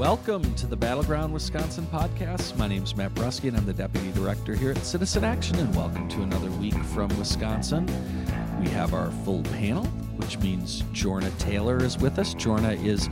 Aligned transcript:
Welcome 0.00 0.54
to 0.54 0.66
the 0.66 0.78
Battleground 0.78 1.30
Wisconsin 1.34 1.86
podcast. 1.92 2.56
My 2.56 2.66
name 2.66 2.84
is 2.84 2.96
Matt 2.96 3.14
Brusky, 3.14 3.48
and 3.48 3.56
I'm 3.58 3.66
the 3.66 3.74
Deputy 3.74 4.10
Director 4.12 4.54
here 4.54 4.70
at 4.70 4.78
Citizen 4.78 5.24
Action, 5.24 5.56
and 5.56 5.76
welcome 5.76 6.08
to 6.08 6.22
another 6.22 6.50
week 6.52 6.72
from 6.84 7.10
Wisconsin. 7.18 7.84
We 8.58 8.70
have 8.70 8.94
our 8.94 9.10
full 9.26 9.42
panel, 9.42 9.84
which 10.16 10.38
means 10.38 10.84
Jorna 10.94 11.30
Taylor 11.38 11.84
is 11.84 11.98
with 11.98 12.18
us. 12.18 12.34
Jorna 12.34 12.82
is 12.82 13.08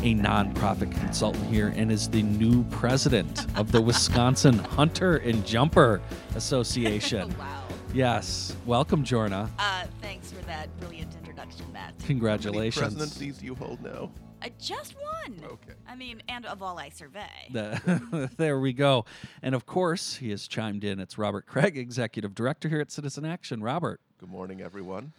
a 0.00 0.16
nonprofit 0.16 0.90
consultant 0.90 1.46
here 1.46 1.72
and 1.76 1.92
is 1.92 2.08
the 2.08 2.24
new 2.24 2.64
president 2.64 3.46
of 3.56 3.70
the 3.70 3.80
Wisconsin 3.80 4.58
Hunter 4.58 5.18
and 5.18 5.46
Jumper 5.46 6.02
Association. 6.34 7.32
wow. 7.38 7.62
Yes. 7.94 8.56
Welcome, 8.66 9.04
Jorna. 9.04 9.48
Uh, 9.60 9.84
thanks 10.00 10.32
for 10.32 10.44
that 10.46 10.76
brilliant 10.80 11.14
introduction, 11.14 11.72
Matt. 11.72 11.82
How 11.82 11.92
many 11.92 12.06
Congratulations. 12.08 12.94
presidencies 12.96 13.38
do 13.38 13.46
you 13.46 13.54
hold 13.54 13.80
now? 13.80 14.10
Uh, 14.42 14.48
just 14.58 14.94
one. 14.96 15.40
Okay. 15.44 15.74
I 15.88 15.94
mean, 15.94 16.22
and 16.28 16.44
of 16.46 16.62
all 16.62 16.78
I 16.78 16.88
survey. 16.88 17.28
The- 17.50 18.30
there 18.36 18.58
we 18.58 18.72
go. 18.72 19.04
And 19.42 19.54
of 19.54 19.66
course, 19.66 20.16
he 20.16 20.30
has 20.30 20.48
chimed 20.48 20.82
in. 20.82 20.98
It's 20.98 21.16
Robert 21.16 21.46
Kraig, 21.46 21.78
Executive 21.78 22.34
Director 22.34 22.68
here 22.68 22.80
at 22.80 22.90
Citizen 22.90 23.24
Action. 23.24 23.62
Robert. 23.62 24.00
Good 24.18 24.30
morning, 24.30 24.60
everyone. 24.60 25.12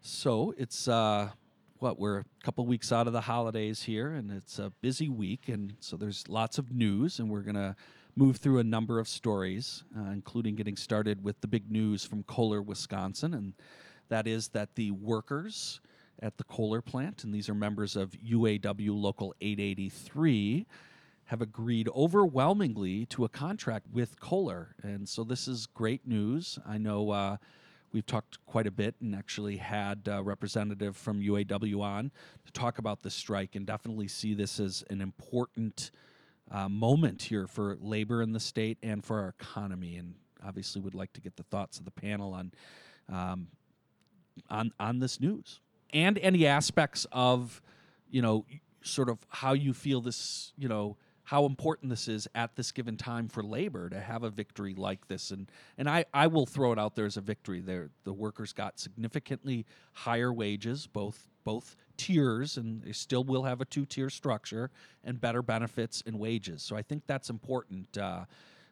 So 0.00 0.54
it's 0.56 0.86
uh, 0.86 1.30
what 1.78 1.98
we're 1.98 2.20
a 2.20 2.24
couple 2.44 2.66
weeks 2.66 2.92
out 2.92 3.06
of 3.08 3.12
the 3.12 3.22
holidays 3.22 3.82
here, 3.82 4.12
and 4.12 4.30
it's 4.30 4.58
a 4.60 4.72
busy 4.80 5.08
week, 5.08 5.48
and 5.48 5.74
so 5.80 5.96
there's 5.96 6.28
lots 6.28 6.58
of 6.58 6.72
news, 6.72 7.18
and 7.18 7.28
we're 7.28 7.42
gonna 7.42 7.74
move 8.14 8.36
through 8.36 8.58
a 8.58 8.64
number 8.64 8.98
of 9.00 9.08
stories, 9.08 9.84
uh, 9.96 10.10
including 10.10 10.54
getting 10.54 10.76
started 10.76 11.22
with 11.24 11.40
the 11.40 11.48
big 11.48 11.70
news 11.70 12.04
from 12.04 12.22
Kohler, 12.24 12.62
Wisconsin, 12.62 13.34
and 13.34 13.54
that 14.08 14.26
is 14.26 14.48
that 14.48 14.74
the 14.76 14.92
workers 14.92 15.80
at 16.22 16.36
the 16.36 16.44
Kohler 16.44 16.80
plant, 16.80 17.24
and 17.24 17.32
these 17.32 17.48
are 17.48 17.54
members 17.54 17.96
of 17.96 18.12
UAW 18.12 18.90
Local 18.90 19.34
883, 19.40 20.66
have 21.26 21.42
agreed 21.42 21.88
overwhelmingly 21.94 23.04
to 23.06 23.24
a 23.24 23.28
contract 23.28 23.86
with 23.92 24.18
Kohler. 24.18 24.74
And 24.82 25.08
so 25.08 25.24
this 25.24 25.46
is 25.46 25.66
great 25.66 26.06
news. 26.06 26.58
I 26.66 26.78
know 26.78 27.10
uh, 27.10 27.36
we've 27.92 28.06
talked 28.06 28.38
quite 28.46 28.66
a 28.66 28.70
bit 28.70 28.94
and 29.00 29.14
actually 29.14 29.58
had 29.58 30.08
a 30.10 30.22
representative 30.22 30.96
from 30.96 31.20
UAW 31.20 31.82
on 31.82 32.10
to 32.46 32.52
talk 32.52 32.78
about 32.78 33.02
the 33.02 33.10
strike 33.10 33.56
and 33.56 33.66
definitely 33.66 34.08
see 34.08 34.32
this 34.32 34.58
as 34.58 34.82
an 34.88 35.02
important 35.02 35.90
uh, 36.50 36.68
moment 36.68 37.22
here 37.22 37.46
for 37.46 37.76
labor 37.78 38.22
in 38.22 38.32
the 38.32 38.40
state 38.40 38.78
and 38.82 39.04
for 39.04 39.20
our 39.20 39.28
economy. 39.28 39.96
And 39.96 40.14
obviously 40.46 40.80
would 40.80 40.94
like 40.94 41.12
to 41.12 41.20
get 41.20 41.36
the 41.36 41.42
thoughts 41.44 41.78
of 41.78 41.84
the 41.84 41.90
panel 41.90 42.32
on 42.32 42.52
um, 43.10 43.48
on 44.50 44.72
on 44.78 44.98
this 44.98 45.20
news 45.20 45.60
and 45.92 46.18
any 46.18 46.46
aspects 46.46 47.06
of 47.12 47.62
you 48.10 48.22
know 48.22 48.44
sort 48.82 49.08
of 49.08 49.18
how 49.28 49.52
you 49.52 49.72
feel 49.72 50.00
this 50.00 50.52
you 50.56 50.68
know 50.68 50.96
how 51.28 51.44
important 51.44 51.90
this 51.90 52.08
is 52.08 52.26
at 52.34 52.56
this 52.56 52.72
given 52.72 52.96
time 52.96 53.28
for 53.28 53.42
labor 53.42 53.90
to 53.90 54.00
have 54.00 54.22
a 54.22 54.30
victory 54.30 54.72
like 54.74 55.06
this. 55.08 55.30
And 55.30 55.50
and 55.76 55.86
I, 55.86 56.06
I 56.14 56.26
will 56.26 56.46
throw 56.46 56.72
it 56.72 56.78
out 56.78 56.94
there 56.96 57.04
as 57.04 57.18
a 57.18 57.20
victory. 57.20 57.60
There 57.60 57.90
the 58.04 58.14
workers 58.14 58.54
got 58.54 58.80
significantly 58.80 59.66
higher 59.92 60.32
wages 60.32 60.86
both 60.86 61.28
both 61.44 61.76
tiers 61.98 62.56
and 62.56 62.82
they 62.82 62.92
still 62.92 63.24
will 63.24 63.42
have 63.42 63.60
a 63.60 63.66
two 63.66 63.84
tier 63.84 64.08
structure 64.08 64.70
and 65.04 65.20
better 65.20 65.42
benefits 65.42 66.02
and 66.06 66.18
wages. 66.18 66.62
So 66.62 66.76
I 66.76 66.82
think 66.82 67.02
that's 67.06 67.28
important. 67.28 67.98
Uh, 67.98 68.24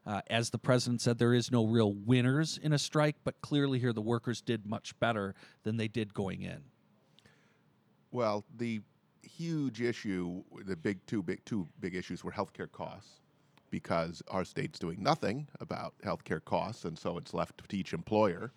uh, 0.07 0.23
as 0.31 0.49
the 0.49 0.59
president 0.59 1.03
said, 1.03 1.19
there 1.19 1.35
is 1.35 1.51
no 1.53 1.67
real 1.67 1.93
winners 1.93 2.59
in 2.63 2.73
a 2.73 2.79
strike, 2.79 3.17
but 3.25 3.39
clearly 3.43 3.79
here 3.79 3.93
the 3.93 4.01
workers 4.01 4.41
did 4.41 4.65
much 4.65 4.99
better 4.99 5.35
than 5.63 5.77
they 5.77 5.89
did 5.89 6.15
going 6.15 6.41
in. 6.41 6.63
Well, 8.17 8.47
the 8.57 8.81
huge 9.23 9.83
issue, 9.83 10.43
the 10.65 10.75
big 10.75 11.05
two 11.05 11.23
big 11.23 11.45
two 11.45 11.69
big 11.81 11.95
issues 11.95 12.25
were 12.25 12.33
healthcare 12.33 12.73
costs, 12.73 13.21
because 13.71 14.23
our 14.29 14.43
state's 14.43 14.79
doing 14.79 15.03
nothing 15.03 15.49
about 15.61 15.93
healthcare 16.03 16.43
costs, 16.43 16.87
and 16.87 16.99
so 16.99 17.19
it's 17.19 17.35
left 17.35 17.61
to 17.69 17.77
each 17.77 17.93
employer, 17.93 18.55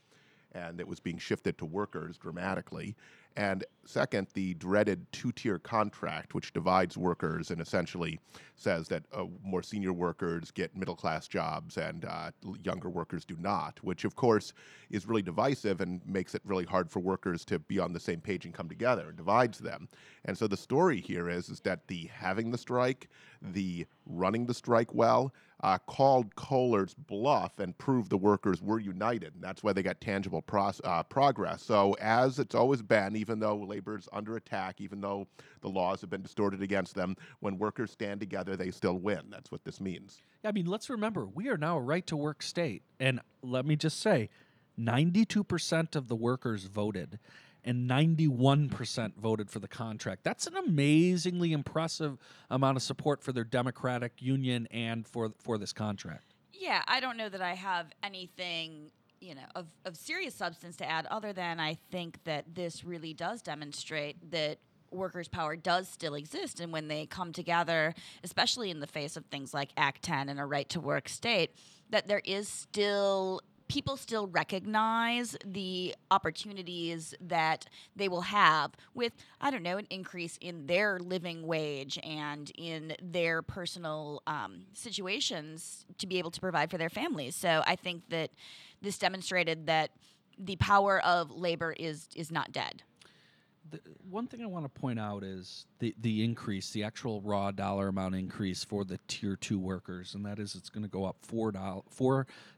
and 0.54 0.80
it 0.80 0.88
was 0.88 1.00
being 1.00 1.18
shifted 1.18 1.58
to 1.58 1.66
workers 1.66 2.18
dramatically. 2.18 2.96
And 3.36 3.64
second, 3.86 4.28
the 4.34 4.56
dreaded 4.56 5.06
two-tier 5.12 5.60
contract, 5.60 6.34
which 6.34 6.52
divides 6.52 6.98
workers 6.98 7.52
and 7.52 7.62
essentially 7.62 8.20
says 8.56 8.88
that 8.90 9.04
uh, 9.14 9.26
more 9.44 9.62
senior 9.64 9.94
workers 9.94 10.52
get 10.52 10.76
middle-class 10.76 11.28
jobs 11.28 11.78
and 11.78 12.06
uh, 12.06 12.32
younger 12.64 12.90
workers 12.90 13.24
do 13.24 13.38
not, 13.40 13.82
which 13.84 14.04
of 14.04 14.16
course 14.16 14.52
is 14.90 15.08
really 15.08 15.22
divisive 15.22 15.80
and 15.80 16.02
makes 16.06 16.36
it 16.36 16.42
really 16.44 16.66
hard 16.66 16.90
for 16.90 17.00
workers 17.00 17.46
to 17.46 17.60
be 17.60 17.80
on 17.80 17.94
the 17.94 18.00
same 18.00 18.20
page 18.20 18.46
and 18.46 18.54
come 18.54 18.68
together 18.68 19.10
and 19.10 19.18
divides 19.18 19.60
them. 19.60 19.88
And 20.26 20.38
so 20.38 20.48
the 20.48 20.58
story 20.58 21.00
here 21.00 21.30
is, 21.30 21.50
is 21.50 21.62
that 21.62 21.88
the 21.88 22.10
having 22.12 22.52
the 22.52 22.58
strike, 22.58 23.10
the 23.42 23.86
running 24.06 24.48
the 24.48 24.54
strike 24.54 24.94
well, 24.94 25.34
uh, 25.62 25.78
called 25.78 26.36
Kohler's 26.36 26.94
bluff 26.94 27.60
and 27.60 27.78
proved 27.78 28.10
the 28.10 28.18
workers 28.18 28.62
were 28.62 28.80
united. 28.80 29.36
And 29.36 29.44
that's 29.44 29.64
why 29.64 29.74
they 29.74 29.84
got 29.84 30.00
tangible 30.00 30.44
uh, 30.84 31.04
progress. 31.04 31.64
So, 31.64 31.96
as 32.00 32.40
it's 32.40 32.56
always 32.56 32.82
been, 32.82 33.16
even 33.16 33.40
though 33.40 33.58
labor's 33.58 34.08
under 34.14 34.36
attack, 34.38 34.80
even 34.80 35.02
though 35.02 35.28
the 35.62 35.70
laws 35.70 36.02
have 36.02 36.10
been 36.10 36.22
distorted 36.22 36.62
against 36.62 36.96
them, 36.96 37.18
when 37.40 37.58
workers 37.58 37.92
stand 37.92 38.20
together, 38.20 38.56
they 38.56 38.72
still 38.72 38.98
win. 38.98 39.22
That's 39.30 39.52
what 39.52 39.64
this 39.66 39.82
means. 39.82 40.22
Yeah, 40.44 40.50
I 40.50 40.54
mean, 40.54 40.66
let's 40.66 40.90
remember, 40.90 41.26
we 41.26 41.50
are 41.50 41.58
now 41.58 41.78
a 41.78 41.82
right 41.82 42.06
to 42.08 42.16
work 42.16 42.42
state. 42.42 42.84
And 43.00 43.20
let 43.42 43.66
me 43.66 43.76
just 43.76 44.00
say 44.00 44.30
92% 44.80 45.96
of 45.96 46.08
the 46.08 46.16
workers 46.16 46.66
voted 46.66 47.20
and 47.64 47.90
91% 47.90 49.16
voted 49.16 49.50
for 49.50 49.60
the 49.60 49.68
contract. 49.68 50.24
That's 50.24 50.48
an 50.48 50.56
amazingly 50.56 51.54
impressive 51.54 52.18
amount 52.50 52.78
of 52.78 52.84
support 52.84 53.24
for 53.24 53.32
their 53.32 53.44
Democratic 53.44 54.22
Union 54.22 54.68
and 54.72 55.06
for, 55.06 55.34
for 55.40 55.58
this 55.58 55.74
contract. 55.74 56.34
Yeah, 56.54 56.82
I 56.88 57.00
don't 57.00 57.18
know 57.18 57.30
that 57.30 57.42
I 57.42 57.54
have 57.54 57.88
anything, 58.04 58.92
you 59.22 59.36
know, 59.36 59.46
of, 59.56 59.68
of 59.86 59.96
serious 59.96 60.36
substance 60.36 60.78
to 60.78 60.90
add 60.90 61.06
other 61.08 61.34
than 61.34 61.60
I 61.60 61.78
think 61.92 62.24
that 62.26 62.56
this 62.56 62.84
really 62.84 63.14
does 63.14 63.42
demonstrate 63.42 64.32
that 64.32 64.60
workers' 64.92 65.28
power 65.28 65.56
does 65.56 65.88
still 65.88 66.16
exist. 66.16 66.60
And 66.60 66.74
when 66.74 66.88
they 66.88 67.06
come 67.06 67.32
together, 67.32 67.94
especially 68.24 68.72
in 68.72 68.80
the 68.80 68.88
face 68.88 69.16
of 69.16 69.26
things 69.26 69.54
like 69.54 69.70
Act 69.78 70.02
10 70.02 70.30
and 70.30 70.40
a 70.40 70.46
right 70.46 70.68
to 70.70 70.80
work 70.80 71.10
state, 71.10 71.52
that 71.90 72.08
there 72.08 72.22
is 72.26 72.48
still 72.48 73.42
people 73.70 73.96
still 73.96 74.28
recognize 74.28 75.38
the 75.46 75.96
opportunities 76.12 77.14
that 77.22 77.68
they 77.96 78.10
will 78.10 78.22
have 78.22 78.72
with 78.94 79.14
i 79.40 79.50
don't 79.50 79.64
know 79.64 79.78
an 79.78 79.88
increase 79.90 80.38
in 80.42 80.66
their 80.66 81.00
living 81.00 81.48
wage 81.48 81.98
and 82.04 82.52
in 82.58 82.94
their 83.02 83.42
personal 83.42 84.22
um, 84.28 84.64
situations 84.74 85.86
to 85.98 86.08
be 86.08 86.18
able 86.18 86.32
to 86.32 86.42
provide 86.42 86.70
for 86.70 86.78
their 86.78 86.90
families. 86.90 87.36
So 87.36 87.64
i 87.66 87.76
think 87.76 88.10
that 88.10 88.32
this 88.82 88.98
demonstrated 88.98 89.68
that 89.68 89.92
the 90.38 90.56
power 90.58 91.00
of 91.06 91.32
labor 91.32 91.74
is 91.78 92.08
is 92.16 92.32
not 92.32 92.52
dead 92.52 92.84
the 93.72 93.80
one 94.10 94.28
thing 94.28 94.42
I 94.42 94.46
want 94.46 94.66
to 94.66 94.82
point 94.82 95.00
out 95.00 95.24
is 95.24 95.66
the 95.80 95.96
the 96.02 96.24
increase, 96.24 96.72
the 96.72 96.84
actual 96.84 97.22
raw 97.22 97.52
dollar 97.52 97.90
amount 97.90 98.16
increase 98.16 98.64
for 98.64 98.84
the 98.84 99.00
tier 99.08 99.36
two 99.36 99.60
workers, 99.60 100.16
and 100.16 100.26
that 100.26 100.40
is 100.40 100.56
it's 100.56 100.70
going 100.70 100.84
to 100.84 100.90
go 100.90 101.06
up 101.06 101.18
four 101.22 101.52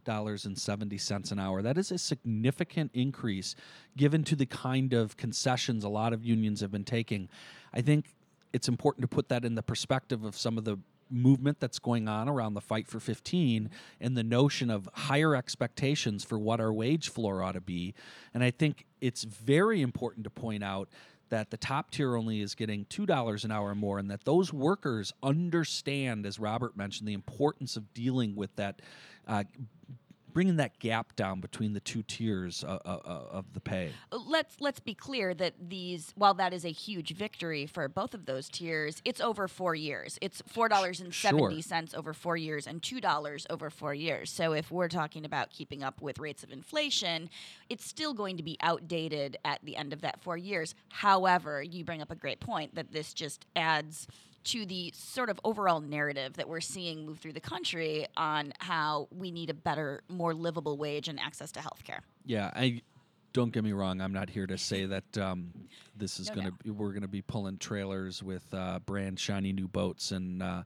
dollars 0.03 0.45
and 0.45 0.57
seventy 0.57 0.97
cents 0.97 1.31
an 1.31 1.39
hour. 1.39 1.61
That 1.61 1.77
is 1.77 1.91
a 1.91 1.97
significant 1.97 2.91
increase 2.93 3.55
given 3.97 4.23
to 4.25 4.35
the 4.35 4.45
kind 4.45 4.93
of 4.93 5.17
concessions 5.17 5.83
a 5.83 5.89
lot 5.89 6.13
of 6.13 6.23
unions 6.23 6.61
have 6.61 6.71
been 6.71 6.85
taking. 6.85 7.29
I 7.73 7.81
think 7.81 8.13
it's 8.53 8.67
important 8.67 9.03
to 9.03 9.07
put 9.07 9.29
that 9.29 9.45
in 9.45 9.55
the 9.55 9.63
perspective 9.63 10.23
of 10.23 10.37
some 10.37 10.57
of 10.57 10.65
the 10.65 10.77
movement 11.11 11.59
that's 11.59 11.79
going 11.79 12.07
on 12.07 12.29
around 12.29 12.53
the 12.53 12.61
fight 12.61 12.87
for 12.87 12.99
15 12.99 13.69
and 13.99 14.17
the 14.17 14.23
notion 14.23 14.69
of 14.69 14.89
higher 14.93 15.35
expectations 15.35 16.23
for 16.23 16.39
what 16.39 16.59
our 16.59 16.71
wage 16.71 17.09
floor 17.09 17.43
ought 17.43 17.53
to 17.53 17.61
be. 17.61 17.93
And 18.33 18.43
I 18.43 18.51
think 18.51 18.85
it's 19.01 19.23
very 19.23 19.81
important 19.81 20.23
to 20.23 20.29
point 20.29 20.63
out 20.63 20.89
that 21.29 21.49
the 21.49 21.57
top 21.57 21.91
tier 21.91 22.15
only 22.17 22.41
is 22.41 22.55
getting 22.55 22.85
$2 22.85 23.43
an 23.45 23.51
hour 23.51 23.73
more 23.73 23.99
and 23.99 24.11
that 24.11 24.25
those 24.25 24.51
workers 24.51 25.13
understand 25.23 26.25
as 26.25 26.39
Robert 26.39 26.75
mentioned 26.75 27.07
the 27.07 27.13
importance 27.13 27.77
of 27.77 27.93
dealing 27.93 28.35
with 28.35 28.53
that 28.57 28.81
uh, 29.27 29.43
bringing 30.33 30.57
that 30.57 30.79
gap 30.79 31.15
down 31.15 31.41
between 31.41 31.73
the 31.73 31.79
two 31.79 32.03
tiers 32.03 32.63
uh, 32.63 32.79
uh, 32.85 32.99
of 33.05 33.53
the 33.53 33.59
pay. 33.59 33.91
let's 34.11 34.55
let's 34.59 34.79
be 34.79 34.93
clear 34.93 35.33
that 35.33 35.53
these 35.69 36.13
while 36.15 36.33
that 36.33 36.53
is 36.53 36.65
a 36.65 36.71
huge 36.71 37.15
victory 37.15 37.65
for 37.65 37.87
both 37.87 38.13
of 38.13 38.25
those 38.25 38.49
tiers 38.49 39.01
it's 39.05 39.21
over 39.21 39.47
four 39.47 39.75
years. 39.75 40.17
It's 40.21 40.41
four 40.47 40.69
dollars 40.69 40.99
and 40.99 41.13
seventy 41.13 41.61
cents 41.61 41.93
over 41.93 42.13
four 42.13 42.37
years 42.37 42.67
and 42.67 42.81
two 42.81 43.01
dollars 43.01 43.45
over 43.49 43.69
four 43.69 43.93
years. 43.93 44.31
So 44.31 44.53
if 44.53 44.71
we're 44.71 44.89
talking 44.89 45.25
about 45.25 45.49
keeping 45.51 45.83
up 45.83 46.01
with 46.01 46.19
rates 46.19 46.43
of 46.43 46.51
inflation 46.51 47.29
it's 47.69 47.85
still 47.85 48.13
going 48.13 48.37
to 48.37 48.43
be 48.43 48.57
outdated 48.61 49.37
at 49.45 49.59
the 49.63 49.75
end 49.77 49.93
of 49.93 50.01
that 50.01 50.21
four 50.21 50.37
years. 50.37 50.75
However 50.89 51.61
you 51.63 51.83
bring 51.83 52.01
up 52.01 52.11
a 52.11 52.15
great 52.15 52.39
point 52.39 52.75
that 52.75 52.91
this 52.91 53.13
just 53.13 53.45
adds 53.55 54.07
to 54.45 54.65
the 54.65 54.91
sort 54.95 55.29
of 55.29 55.39
overall 55.43 55.79
narrative 55.79 56.33
that 56.33 56.47
we're 56.49 56.61
seeing 56.61 57.05
move 57.05 57.19
through 57.19 57.33
the 57.33 57.39
country 57.41 58.07
on 58.17 58.53
how 58.59 59.07
we 59.11 59.31
need 59.31 59.49
a 59.49 59.53
better, 59.53 60.01
more 60.09 60.33
livable 60.33 60.77
wage 60.77 61.07
and 61.07 61.19
access 61.19 61.51
to 61.53 61.61
health 61.61 61.83
care. 61.83 62.01
Yeah, 62.25 62.51
I 62.55 62.81
don't 63.33 63.51
get 63.51 63.63
me 63.63 63.71
wrong. 63.71 64.01
I'm 64.01 64.13
not 64.13 64.29
here 64.29 64.47
to 64.47 64.57
say 64.57 64.85
that 64.85 65.17
um, 65.17 65.51
this 65.95 66.19
is 66.19 66.29
No, 66.29 66.35
going 66.35 66.47
to 66.47 66.51
no. 66.51 66.57
be 66.63 66.69
we're 66.71 66.89
going 66.91 67.01
to 67.03 67.07
be 67.07 67.21
pulling 67.21 67.57
trailers 67.57 68.21
with 68.23 68.45
uh, 68.53 68.79
brand 68.79 69.19
shiny 69.19 69.53
new 69.53 69.67
boats 69.67 70.11
and 70.11 70.43
uh, 70.43 70.63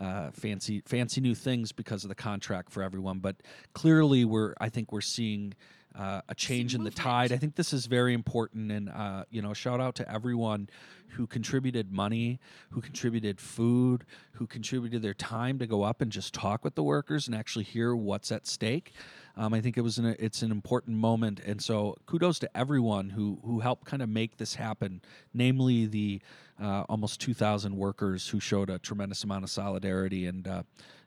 uh, 0.00 0.30
fancy 0.32 0.82
fancy 0.86 1.20
new 1.20 1.34
things 1.34 1.72
because 1.72 2.04
of 2.04 2.08
the 2.08 2.14
contract 2.14 2.72
for 2.72 2.82
everyone. 2.82 3.18
But 3.20 3.36
clearly, 3.74 4.24
we're 4.24 4.54
I 4.60 4.68
think 4.70 4.92
we're 4.92 5.00
seeing. 5.02 5.54
Uh, 5.92 6.20
a 6.28 6.34
change 6.36 6.74
in 6.76 6.84
the 6.84 6.90
tide. 6.90 7.32
I 7.32 7.36
think 7.36 7.56
this 7.56 7.72
is 7.72 7.86
very 7.86 8.14
important, 8.14 8.70
and 8.70 8.88
uh, 8.88 9.24
you 9.28 9.42
know, 9.42 9.52
shout 9.52 9.80
out 9.80 9.96
to 9.96 10.08
everyone 10.10 10.68
who 11.10 11.26
contributed 11.26 11.92
money, 11.92 12.38
who 12.70 12.80
contributed 12.80 13.40
food, 13.40 14.04
who 14.32 14.46
contributed 14.46 15.02
their 15.02 15.14
time 15.14 15.58
to 15.58 15.66
go 15.66 15.82
up 15.82 16.00
and 16.00 16.12
just 16.12 16.32
talk 16.32 16.64
with 16.64 16.76
the 16.76 16.82
workers 16.82 17.26
and 17.26 17.34
actually 17.34 17.64
hear 17.64 17.94
what's 17.94 18.30
at 18.30 18.46
stake. 18.46 18.92
Um, 19.36 19.54
I 19.54 19.60
think 19.60 19.76
it 19.76 19.82
was 19.82 19.98
an 19.98 20.16
it's 20.18 20.42
an 20.42 20.50
important 20.50 20.96
moment, 20.96 21.40
and 21.40 21.60
so 21.60 21.96
kudos 22.06 22.38
to 22.40 22.56
everyone 22.56 23.10
who 23.10 23.40
who 23.44 23.60
helped 23.60 23.84
kind 23.84 24.02
of 24.02 24.08
make 24.08 24.36
this 24.36 24.54
happen. 24.54 25.02
Namely, 25.34 25.86
the 25.86 26.20
uh, 26.60 26.84
almost 26.88 27.20
2,000 27.20 27.76
workers 27.76 28.28
who 28.28 28.40
showed 28.40 28.70
a 28.70 28.78
tremendous 28.78 29.24
amount 29.24 29.44
of 29.44 29.50
solidarity 29.50 30.26
and 30.26 30.46
uh, 30.46 30.62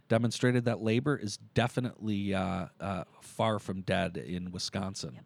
demonstrated 0.09 0.65
that 0.65 0.81
labor 0.81 1.15
is 1.15 1.37
definitely 1.53 2.33
uh, 2.33 2.67
uh, 2.79 3.03
far 3.21 3.59
from 3.59 3.81
dead 3.81 4.17
in 4.17 4.51
Wisconsin. 4.51 5.19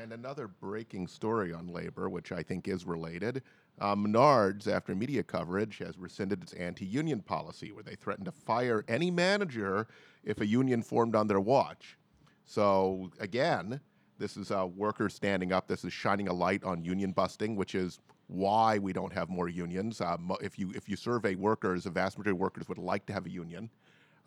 And 0.00 0.12
another 0.12 0.48
breaking 0.48 1.06
story 1.06 1.52
on 1.52 1.68
labor, 1.68 2.08
which 2.08 2.32
I 2.32 2.42
think 2.42 2.66
is 2.66 2.84
related. 2.86 3.42
Uh, 3.80 3.94
Menards, 3.94 4.66
after 4.66 4.94
media 4.94 5.22
coverage, 5.22 5.78
has 5.78 5.98
rescinded 5.98 6.42
its 6.42 6.52
anti 6.54 6.84
union 6.84 7.20
policy 7.20 7.72
where 7.72 7.82
they 7.82 7.94
threatened 7.94 8.26
to 8.26 8.32
fire 8.32 8.84
any 8.88 9.10
manager 9.10 9.86
if 10.24 10.40
a 10.40 10.46
union 10.46 10.82
formed 10.82 11.14
on 11.14 11.26
their 11.26 11.40
watch. 11.40 11.98
So, 12.44 13.10
again, 13.20 13.80
this 14.18 14.36
is 14.36 14.50
uh, 14.50 14.66
workers 14.66 15.14
standing 15.14 15.52
up. 15.52 15.66
This 15.68 15.84
is 15.84 15.92
shining 15.92 16.28
a 16.28 16.32
light 16.32 16.64
on 16.64 16.84
union 16.84 17.12
busting, 17.12 17.56
which 17.56 17.74
is 17.74 18.00
why 18.32 18.78
we 18.78 18.92
don't 18.92 19.12
have 19.12 19.28
more 19.28 19.48
unions. 19.48 20.00
Mo- 20.18 20.38
if, 20.40 20.58
you, 20.58 20.72
if 20.74 20.88
you 20.88 20.96
survey 20.96 21.34
workers, 21.34 21.86
a 21.86 21.90
vast 21.90 22.18
majority 22.18 22.36
of 22.36 22.40
workers 22.40 22.68
would 22.68 22.78
like 22.78 23.06
to 23.06 23.12
have 23.12 23.26
a 23.26 23.30
union. 23.30 23.70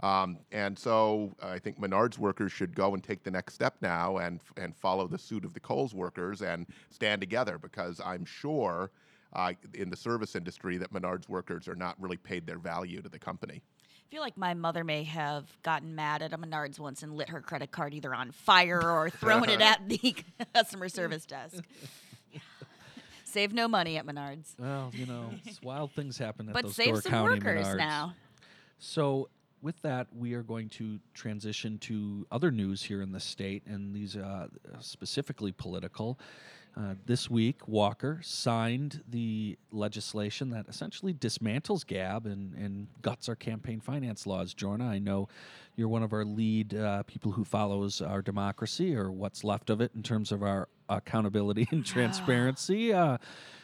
Um, 0.02 0.40
and 0.52 0.78
so 0.78 1.34
I 1.42 1.60
think 1.60 1.80
Menards 1.80 2.18
workers 2.18 2.52
should 2.52 2.76
go 2.76 2.94
and 2.94 3.04
take 3.04 3.24
the 3.24 3.32
next 3.32 3.54
step 3.54 3.76
now 3.82 4.18
and 4.18 4.42
and 4.58 4.76
follow 4.76 5.08
the 5.08 5.18
suit 5.18 5.46
of 5.46 5.54
the 5.54 5.60
Coles 5.60 5.94
workers 5.94 6.42
and 6.42 6.68
stand 6.90 7.22
together 7.22 7.58
because 7.58 8.02
I'm 8.04 8.26
sure 8.26 8.92
uh, 9.34 9.54
in 9.74 9.90
the 9.90 9.96
service 9.96 10.36
industry 10.36 10.78
that 10.78 10.92
Menards 10.94 11.30
workers 11.30 11.68
are 11.68 11.76
not 11.76 11.96
really 12.00 12.18
paid 12.18 12.46
their 12.46 12.60
value 12.60 13.02
to 13.02 13.10
the 13.10 13.20
company. 13.20 13.62
I 13.82 14.12
feel 14.12 14.22
like 14.22 14.38
my 14.38 14.54
mother 14.54 14.84
may 14.84 15.04
have 15.04 15.46
gotten 15.64 15.96
mad 15.96 16.22
at 16.22 16.32
a 16.32 16.38
Menards 16.38 16.78
once 16.78 17.02
and 17.02 17.16
lit 17.16 17.30
her 17.30 17.42
credit 17.42 17.72
card 17.72 17.94
either 17.94 18.14
on 18.14 18.32
fire 18.32 18.82
or 18.82 19.10
thrown 19.10 19.50
it 19.50 19.62
at 19.62 19.88
the 19.90 20.16
customer 20.54 20.90
service 20.90 21.26
desk. 21.26 21.64
Save 23.36 23.52
no 23.54 23.68
money 23.68 23.98
at 23.98 24.06
Menards, 24.06 24.58
Well, 24.58 24.92
you 24.94 25.06
know, 25.06 25.30
wild 25.62 25.92
things 25.92 26.18
happen 26.18 26.48
at 26.48 26.54
but 26.54 26.64
those 26.64 26.76
save 26.78 26.94
Door 26.94 27.02
some 27.02 27.12
County 27.12 27.34
workers 27.34 27.68
Menards. 27.68 27.78
now. 27.78 28.14
So, 28.80 29.28
with 29.62 29.82
that, 29.82 30.08
we 30.16 30.36
are 30.36 30.42
going 30.42 30.70
to 30.70 31.00
transition 31.14 31.78
to 31.80 32.26
other 32.32 32.50
news 32.50 32.82
here 32.82 33.02
in 33.02 33.12
the 33.12 33.20
state, 33.20 33.64
and 33.66 33.94
these 33.94 34.16
uh, 34.16 34.48
specifically 34.80 35.52
political. 35.52 36.18
Uh, 36.78 36.94
this 37.06 37.30
week, 37.30 37.66
Walker 37.70 38.20
signed 38.22 39.02
the 39.10 39.58
legislation 39.72 40.50
that 40.50 40.68
essentially 40.68 41.14
dismantles 41.14 41.88
GAB 41.88 42.26
and, 42.26 42.54
and 42.56 42.88
guts 43.02 43.30
our 43.30 43.36
campaign 43.36 43.80
finance 43.80 44.28
laws. 44.28 44.54
Jorna, 44.54 44.84
I 44.90 45.00
know 45.00 45.30
you're 45.78 45.88
one 45.88 46.04
of 46.04 46.12
our 46.12 46.26
lead 46.26 46.74
uh, 46.76 47.04
people 47.04 47.32
who 47.32 47.46
follows 47.46 48.02
our 48.02 48.22
democracy 48.22 48.94
or 48.94 49.10
what's 49.10 49.46
left 49.46 49.70
of 49.70 49.80
it 49.80 49.92
in 49.96 50.04
terms 50.04 50.34
of 50.34 50.44
our 50.44 50.68
accountability 50.90 51.66
and 51.72 51.86
transparency. 51.86 52.92
Uh, 52.94 53.20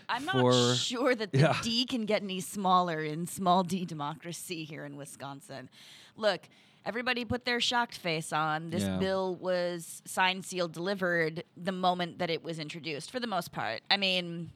I'm 0.07 0.21
for- 0.23 0.51
not 0.51 0.77
sure 0.77 1.13
that 1.13 1.33
the 1.33 1.39
Yeah. 1.39 1.57
D 1.61 1.85
can 1.85 2.05
get 2.05 2.21
any 2.23 2.39
smaller 2.39 3.03
in 3.03 3.27
small 3.27 3.63
D 3.63 3.83
democracy 3.83 4.63
here 4.63 4.85
in 4.85 4.95
Wisconsin. 4.95 5.69
Look, 6.15 6.47
everybody 6.85 7.25
put 7.25 7.45
their 7.45 7.59
shocked 7.59 7.97
face 7.97 8.31
on. 8.33 8.69
This 8.69 8.83
Yeah. 8.83 8.97
bill 8.97 9.35
was 9.35 10.01
signed, 10.05 10.45
sealed, 10.45 10.71
delivered 10.73 11.43
the 11.55 11.71
moment 11.71 12.19
that 12.19 12.29
it 12.29 12.43
was 12.43 12.59
introduced, 12.59 13.11
for 13.11 13.19
the 13.19 13.27
most 13.27 13.51
part. 13.51 13.81
I 13.89 13.97
mean, 13.97 14.51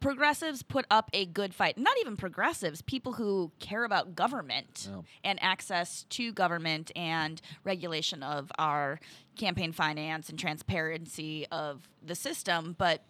progressives 0.00 0.62
put 0.62 0.84
up 0.90 1.08
a 1.12 1.24
good 1.26 1.54
fight. 1.54 1.78
Not 1.78 1.96
even 2.00 2.16
progressives, 2.16 2.82
people 2.82 3.12
who 3.12 3.52
care 3.60 3.84
about 3.84 4.16
government 4.16 4.88
Oh. 4.92 5.04
and 5.22 5.40
access 5.42 6.04
to 6.10 6.32
government 6.32 6.90
and 6.96 7.40
regulation 7.62 8.22
of 8.22 8.50
our 8.58 8.98
campaign 9.36 9.72
finance 9.72 10.28
and 10.28 10.38
transparency 10.38 11.46
of 11.48 11.88
the 12.02 12.14
system. 12.14 12.74
But 12.76 13.04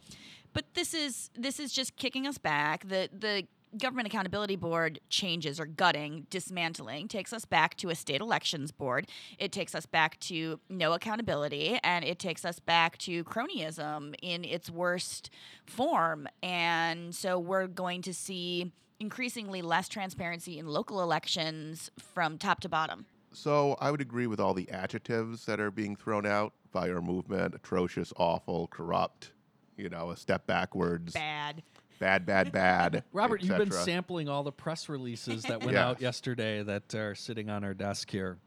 but 0.53 0.73
this 0.75 0.95
is 0.95 1.31
this 1.35 1.59
is 1.59 1.73
just 1.73 1.97
kicking 1.97 2.27
us 2.27 2.39
back. 2.39 2.87
The 2.87 3.09
the 3.13 3.47
Government 3.79 4.07
Accountability 4.07 4.57
Board 4.57 5.01
changes 5.09 5.59
or 5.59 5.67
gutting, 5.67 6.27
dismantling, 6.31 7.09
takes 7.09 7.33
us 7.33 7.45
back 7.45 7.77
to 7.79 7.91
a 7.91 7.95
state 7.95 8.21
elections 8.21 8.73
board. 8.73 9.09
It 9.39 9.53
takes 9.53 9.75
us 9.75 9.87
back 9.87 10.19
to 10.21 10.61
no 10.69 10.93
accountability, 10.93 11.79
and 11.83 12.05
it 12.05 12.19
takes 12.19 12.45
us 12.45 12.59
back 12.59 12.99
to 12.99 13.25
cronyism 13.25 14.15
in 14.23 14.45
its 14.45 14.71
worst 14.71 15.31
form. 15.67 16.29
And 16.43 17.15
so 17.15 17.39
we're 17.39 17.67
going 17.67 18.03
to 18.03 18.15
see 18.15 18.73
increasingly 19.01 19.61
less 19.61 19.89
transparency 19.89 20.59
in 20.59 20.67
local 20.67 21.03
elections 21.03 21.91
from 21.99 22.39
top 22.39 22.61
to 22.61 22.69
bottom. 22.69 23.07
So 23.33 23.77
I 23.81 23.91
would 23.91 24.01
agree 24.01 24.29
with 24.29 24.39
all 24.39 24.55
the 24.55 24.71
adjectives 24.71 25.47
that 25.47 25.59
are 25.59 25.73
being 25.73 25.97
thrown 25.97 26.25
out 26.25 26.53
by 26.71 26.91
our 26.91 27.03
movement: 27.03 27.55
atrocious, 27.55 28.13
awful, 28.17 28.69
corrupt. 28.69 29.33
You 29.77 29.89
know, 29.89 30.11
a 30.11 30.17
step 30.17 30.47
backwards, 30.47 31.15
Bad. 31.15 31.65
Bad, 31.99 32.27
bad, 32.27 32.53
bad. 32.53 33.05
Robert, 33.13 33.43
you've 33.43 33.59
been 33.59 33.71
sampling 33.71 34.29
all 34.29 34.43
the 34.43 34.53
press 34.53 34.89
releases 34.89 35.43
that 35.45 35.61
went 35.61 35.73
Yeah. 35.73 35.89
out 35.89 36.01
yesterday 36.01 36.63
that 36.63 36.95
are 36.95 37.15
sitting 37.15 37.51
on 37.51 37.65
our 37.65 37.75
desk 37.75 38.11
here. 38.11 38.39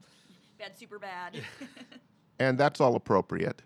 Bad, 0.58 0.76
super 0.76 0.98
bad. 0.98 1.40
and 2.38 2.58
that's 2.58 2.80
all 2.80 2.96
appropriate. 2.96 3.62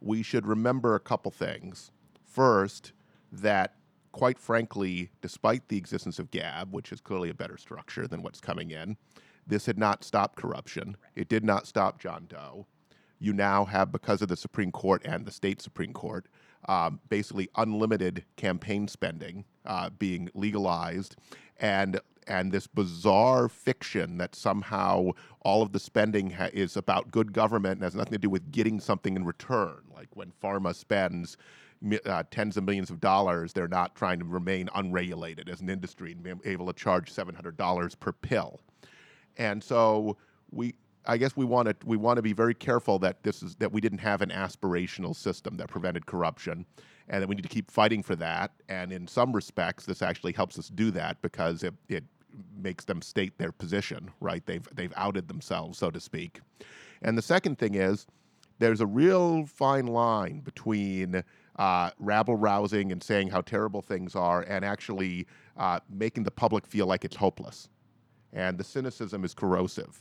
We 0.00 0.22
should 0.22 0.46
remember 0.46 0.94
a 0.94 1.00
couple 1.00 1.30
things. 1.30 1.92
First, 2.24 2.92
that 3.30 3.76
quite 4.12 4.38
frankly, 4.38 5.10
despite 5.20 5.68
the 5.68 5.76
existence 5.78 6.18
of 6.18 6.30
GAB, 6.30 6.72
which 6.72 6.92
is 6.92 7.00
clearly 7.00 7.30
a 7.30 7.34
better 7.34 7.56
structure 7.56 8.06
than 8.06 8.22
what's 8.22 8.40
coming 8.40 8.70
in, 8.70 8.96
this 9.46 9.66
had 9.66 9.78
not 9.78 10.04
stopped 10.04 10.36
corruption. 10.36 10.96
It 11.16 11.28
did 11.28 11.44
not 11.44 11.66
stop 11.66 11.98
John 11.98 12.26
Doe. 12.28 12.66
You 13.18 13.32
now 13.32 13.64
have, 13.64 13.90
because 13.90 14.20
of 14.22 14.28
the 14.28 14.36
Supreme 14.36 14.70
Court 14.70 15.02
and 15.04 15.24
the 15.24 15.30
state 15.30 15.62
Supreme 15.62 15.92
Court, 15.92 16.26
um, 16.68 17.00
basically 17.08 17.48
unlimited 17.56 18.24
campaign 18.36 18.88
spending 18.88 19.44
uh, 19.66 19.90
being 19.90 20.30
legalized, 20.34 21.16
and 21.60 22.00
and 22.28 22.52
this 22.52 22.66
bizarre 22.68 23.48
fiction 23.48 24.18
that 24.18 24.34
somehow 24.34 25.10
all 25.40 25.60
of 25.60 25.72
the 25.72 25.80
spending 25.80 26.30
ha- 26.30 26.50
is 26.52 26.76
about 26.76 27.10
good 27.10 27.32
government 27.32 27.74
and 27.74 27.82
has 27.82 27.96
nothing 27.96 28.12
to 28.12 28.18
do 28.18 28.30
with 28.30 28.52
getting 28.52 28.78
something 28.78 29.16
in 29.16 29.24
return. 29.24 29.78
Like 29.92 30.08
when 30.14 30.32
pharma 30.42 30.74
spends 30.74 31.36
uh, 32.06 32.22
tens 32.30 32.56
of 32.56 32.62
millions 32.62 32.90
of 32.90 33.00
dollars, 33.00 33.52
they're 33.52 33.66
not 33.66 33.96
trying 33.96 34.20
to 34.20 34.24
remain 34.24 34.68
unregulated 34.74 35.48
as 35.48 35.60
an 35.60 35.68
industry 35.68 36.12
and 36.12 36.22
be 36.22 36.48
able 36.48 36.66
to 36.66 36.72
charge 36.72 37.10
seven 37.10 37.34
hundred 37.34 37.56
dollars 37.56 37.94
per 37.96 38.12
pill. 38.12 38.60
And 39.36 39.62
so 39.64 40.16
we 40.52 40.74
I 41.06 41.16
guess 41.16 41.36
we 41.36 41.44
want 41.44 41.68
to 41.68 41.86
we 41.86 41.96
want 41.96 42.16
to 42.16 42.22
be 42.22 42.32
very 42.32 42.54
careful 42.54 42.98
that 43.00 43.22
this 43.22 43.42
is 43.42 43.56
that 43.56 43.72
we 43.72 43.80
didn't 43.80 43.98
have 43.98 44.22
an 44.22 44.30
aspirational 44.30 45.14
system 45.16 45.56
that 45.56 45.68
prevented 45.68 46.06
corruption 46.06 46.64
and 47.08 47.22
that 47.22 47.28
we 47.28 47.34
need 47.34 47.42
to 47.42 47.48
keep 47.48 47.70
fighting 47.70 48.02
for 48.02 48.14
that. 48.16 48.52
And 48.68 48.92
in 48.92 49.06
some 49.08 49.32
respects 49.32 49.84
this 49.84 50.02
actually 50.02 50.32
helps 50.32 50.58
us 50.58 50.68
do 50.68 50.90
that 50.92 51.20
because 51.22 51.62
it, 51.62 51.74
it 51.88 52.04
makes 52.56 52.84
them 52.84 53.02
state 53.02 53.36
their 53.38 53.52
position 53.52 54.10
right? 54.20 54.44
They've 54.46 54.66
they've 54.74 54.92
outed 54.96 55.28
themselves 55.28 55.78
so 55.78 55.90
to 55.90 56.00
speak. 56.00 56.40
And 57.02 57.18
the 57.18 57.22
second 57.22 57.58
thing 57.58 57.74
is 57.74 58.06
there's 58.58 58.80
a 58.80 58.86
real 58.86 59.44
fine 59.46 59.86
line 59.86 60.40
between 60.40 61.24
uh, 61.56 61.90
rabble 61.98 62.36
rousing 62.36 62.92
and 62.92 63.02
saying 63.02 63.28
how 63.28 63.40
terrible 63.40 63.82
things 63.82 64.14
are 64.14 64.42
and 64.42 64.64
actually 64.64 65.26
uh, 65.56 65.80
making 65.90 66.22
the 66.22 66.30
public 66.30 66.64
feel 66.66 66.86
like 66.86 67.04
it's 67.04 67.16
hopeless. 67.16 67.68
And 68.32 68.56
the 68.56 68.64
cynicism 68.64 69.24
is 69.24 69.34
corrosive. 69.34 70.00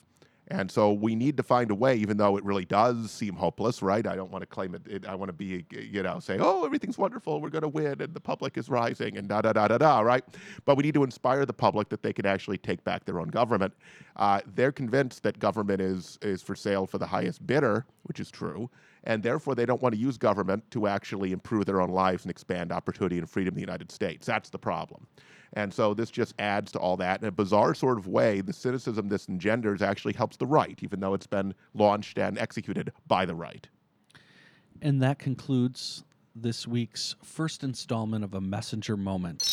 And 0.52 0.70
so 0.70 0.92
we 0.92 1.16
need 1.16 1.38
to 1.38 1.44
find 1.44 1.72
a 1.72 1.76
way, 1.76 1.96
even 1.96 2.18
though 2.18 2.36
it 2.36 2.44
really 2.44 2.66
does 2.66 3.10
seem 3.10 3.36
hopeless, 3.36 3.82
right? 3.82 4.06
I 4.06 4.18
don't 4.18 4.30
want 4.32 4.42
to 4.42 4.46
claim 4.46 4.76
it. 4.76 4.82
it 4.86 5.08
I 5.08 5.16
want 5.16 5.30
to 5.30 5.34
be, 5.34 5.66
you 5.72 6.04
know, 6.04 6.20
say, 6.20 6.38
oh, 6.42 6.66
everything's 6.66 6.98
wonderful, 6.98 7.40
we're 7.40 7.50
going 7.50 7.62
to 7.62 7.70
win, 7.70 8.02
and 8.02 8.14
the 8.14 8.20
public 8.20 8.58
is 8.58 8.68
rising, 8.68 9.18
and 9.18 9.30
da 9.30 9.42
da 9.42 9.54
da 9.54 9.70
da 9.70 9.78
da, 9.78 10.02
right? 10.02 10.26
But 10.66 10.76
we 10.76 10.84
need 10.84 10.94
to 10.96 11.06
inspire 11.06 11.46
the 11.46 11.54
public 11.54 11.88
that 11.88 12.04
they 12.04 12.12
can 12.12 12.26
actually 12.26 12.58
take 12.58 12.84
back 12.84 13.06
their 13.06 13.22
own 13.22 13.30
government. 13.30 13.74
Uh, 14.18 14.42
they're 14.54 14.74
convinced 14.74 15.24
that 15.24 15.40
government 15.40 15.80
is 15.80 16.20
is 16.22 16.42
for 16.42 16.54
sale 16.54 16.86
for 16.86 16.98
the 16.98 17.08
highest 17.08 17.48
bidder, 17.48 17.86
which 18.04 18.20
is 18.20 18.30
true, 18.30 18.70
and 19.04 19.24
therefore 19.24 19.56
they 19.56 19.66
don't 19.66 19.82
want 19.82 19.96
to 19.96 20.00
use 20.00 20.18
government 20.18 20.70
to 20.72 20.88
actually 20.88 21.32
improve 21.32 21.66
their 21.66 21.82
own 21.82 21.90
lives 21.90 22.24
and 22.24 22.32
expand 22.32 22.72
opportunity 22.72 23.18
and 23.18 23.30
freedom 23.30 23.54
in 23.54 23.56
the 23.56 23.62
United 23.62 23.92
States. 23.92 24.26
That's 24.26 24.50
the 24.50 24.60
problem. 24.60 25.08
And 25.54 25.74
so 25.74 25.94
this 25.94 26.10
just 26.10 26.34
adds 26.40 26.72
to 26.74 26.80
all 26.80 26.96
that. 26.98 27.22
In 27.22 27.28
a 27.28 27.32
bizarre 27.32 27.74
sort 27.74 27.98
of 27.98 28.08
way, 28.08 28.42
the 28.42 28.54
cynicism 28.54 29.10
this 29.10 29.28
engenders 29.28 29.82
actually 29.82 30.14
helps 30.14 30.38
the 30.38 30.46
right, 30.46 30.80
even 30.82 31.00
though 31.00 31.14
it's 31.14 31.28
been 31.28 31.54
launched 31.74 32.18
and 32.18 32.38
executed 32.38 32.94
by 33.08 33.26
the 33.26 33.36
right. 33.36 33.68
And 34.82 35.02
that 35.02 35.20
concludes 35.20 36.04
this 36.36 36.66
week's 36.66 37.16
first 37.24 37.64
installment 37.64 38.24
of 38.24 38.34
a 38.34 38.42
messenger 38.42 38.96
moment. 38.96 39.44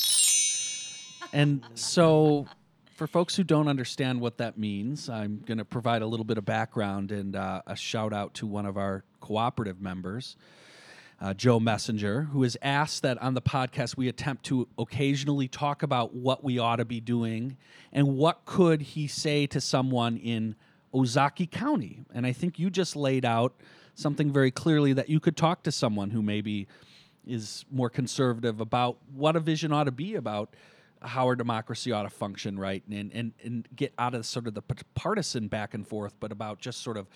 And 1.33 1.63
so, 1.75 2.47
for 2.95 3.07
folks 3.07 3.37
who 3.37 3.45
don't 3.45 3.69
understand 3.69 4.21
what 4.21 4.39
that 4.39 4.57
means, 4.57 5.09
I'm 5.09 5.43
going 5.45 5.59
to 5.59 5.65
provide 5.65 6.03
a 6.03 6.07
little 6.07 6.25
bit 6.25 6.39
of 6.39 6.45
background 6.45 7.13
and 7.13 7.37
uh, 7.37 7.63
a 7.67 7.77
shout 7.77 8.13
out 8.13 8.35
to 8.35 8.47
one 8.47 8.65
of 8.65 8.77
our 8.77 9.05
cooperative 9.29 9.79
members, 9.79 10.37
uh, 11.21 11.35
Joe 11.35 11.61
Messenger, 11.61 12.23
who 12.33 12.45
has 12.45 12.57
asked 12.63 13.03
that 13.03 13.21
on 13.21 13.35
the 13.35 13.43
podcast 13.43 13.95
we 13.95 14.09
attempt 14.09 14.45
to 14.45 14.67
occasionally 14.79 15.49
talk 15.49 15.83
about 15.83 16.15
what 16.15 16.43
we 16.43 16.59
ought 16.59 16.77
to 16.77 16.87
be 16.87 16.99
doing 16.99 17.59
and 17.93 18.17
what 18.17 18.47
could 18.47 18.81
he 18.81 19.07
say 19.07 19.47
to 19.49 19.61
someone 19.61 20.17
in 20.17 20.55
Ozaukee 20.95 21.51
County. 21.51 22.01
And 22.15 22.25
I 22.25 22.33
think 22.33 22.59
you 22.59 22.71
just 22.71 22.97
laid 22.97 23.27
out 23.27 23.53
something 23.95 24.33
very 24.33 24.51
clearly 24.51 24.95
that 24.95 25.11
you 25.11 25.21
could 25.21 25.37
talk 25.37 25.63
to 25.65 25.73
someone 25.73 26.09
who 26.09 26.23
maybe 26.23 26.67
is 27.27 27.67
more 27.71 27.91
conservative 27.91 28.61
about 28.61 28.97
what 29.13 29.37
a 29.37 29.41
vision 29.41 29.75
ought 29.75 29.85
to 29.85 29.93
be 29.93 30.15
about 30.15 30.55
how 31.03 31.27
our 31.27 31.37
democracy 31.37 31.93
ought 31.93 32.05
to 32.05 32.11
function, 32.11 32.59
right? 32.59 32.83
And 32.91 33.13
and 33.13 33.33
and 33.45 33.69
get 33.77 33.93
out 33.99 34.15
of 34.15 34.25
sort 34.25 34.47
of 34.47 34.55
the 34.55 34.63
partisan 34.95 35.49
back 35.49 35.75
and 35.75 35.87
forth, 35.87 36.15
but 36.19 36.33
about 36.33 36.61
just 36.61 36.81
sort 36.81 36.97
of 36.97 37.07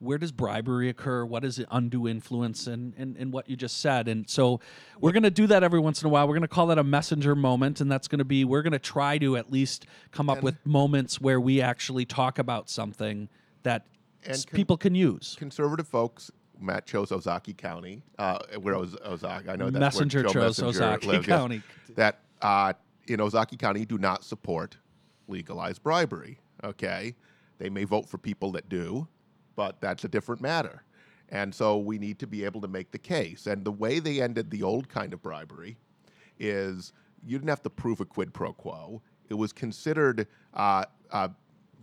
where 0.00 0.18
does 0.18 0.32
bribery 0.32 0.88
occur? 0.88 1.24
What 1.24 1.44
is 1.44 1.58
it 1.58 1.66
undue 1.70 2.08
influence? 2.08 2.66
And, 2.66 2.94
and, 2.96 3.16
and 3.16 3.32
what 3.32 3.48
you 3.48 3.54
just 3.54 3.80
said. 3.80 4.08
And 4.08 4.28
so 4.28 4.60
we're 4.98 5.12
going 5.12 5.22
to 5.24 5.30
do 5.30 5.46
that 5.46 5.62
every 5.62 5.78
once 5.78 6.02
in 6.02 6.06
a 6.06 6.08
while. 6.08 6.26
We're 6.26 6.34
going 6.34 6.42
to 6.42 6.48
call 6.48 6.66
that 6.68 6.78
a 6.78 6.84
messenger 6.84 7.36
moment. 7.36 7.80
And 7.80 7.92
that's 7.92 8.08
going 8.08 8.18
to 8.18 8.24
be, 8.24 8.44
we're 8.44 8.62
going 8.62 8.72
to 8.72 8.78
try 8.78 9.18
to 9.18 9.36
at 9.36 9.52
least 9.52 9.86
come 10.10 10.28
up 10.30 10.38
And- 10.38 10.44
with 10.44 10.66
moments 10.66 11.20
where 11.20 11.38
we 11.40 11.60
actually 11.60 12.06
talk 12.06 12.38
about 12.38 12.68
something 12.70 13.28
that 13.62 13.84
s- 14.24 14.46
con- 14.46 14.56
people 14.56 14.76
can 14.78 14.94
use. 14.94 15.36
Conservative 15.38 15.86
folks. 15.86 16.30
Matt 16.62 16.84
chose 16.86 17.08
Ozaukee 17.08 17.56
County, 17.56 18.02
uh, 18.18 18.38
where 18.60 18.76
Oz- 18.76 18.94
Ozaukee. 19.06 19.48
I 19.48 19.56
know 19.56 19.70
that's 19.70 19.80
Messenger 19.80 20.18
where 20.24 20.24
Joe 20.24 20.32
chose 20.32 20.62
Messenger 20.62 20.80
Ozaukee 20.80 21.06
lives, 21.06 21.26
yes. 21.28 21.38
County. 21.38 21.62
That 21.94 22.18
uh, 22.42 22.72
in 23.06 23.18
Ozaukee 23.20 23.58
County 23.58 23.86
do 23.86 23.96
not 23.96 24.24
support 24.24 24.76
legalized 25.26 25.82
bribery. 25.82 26.38
Okay, 26.62 27.14
they 27.58 27.70
may 27.70 27.84
vote 27.84 28.06
for 28.10 28.18
people 28.18 28.52
that 28.52 28.68
do, 28.68 29.08
but 29.60 29.78
that's 29.78 30.04
a 30.04 30.08
different 30.08 30.40
matter. 30.40 30.82
And 31.28 31.54
so 31.54 31.76
we 31.76 31.98
need 31.98 32.18
to 32.20 32.26
be 32.26 32.46
able 32.46 32.62
to 32.62 32.66
make 32.68 32.92
the 32.92 32.98
case. 32.98 33.46
And 33.46 33.62
the 33.62 33.70
way 33.70 33.98
they 33.98 34.22
ended 34.22 34.50
the 34.50 34.62
old 34.62 34.88
kind 34.88 35.12
of 35.12 35.20
bribery 35.22 35.76
is 36.38 36.94
you 37.26 37.36
didn't 37.36 37.50
have 37.50 37.62
to 37.64 37.68
prove 37.68 38.00
a 38.00 38.06
quid 38.06 38.32
pro 38.32 38.54
quo. 38.54 39.02
It 39.28 39.34
was 39.34 39.52
considered 39.52 40.28
uh, 40.54 40.86
uh, 41.10 41.28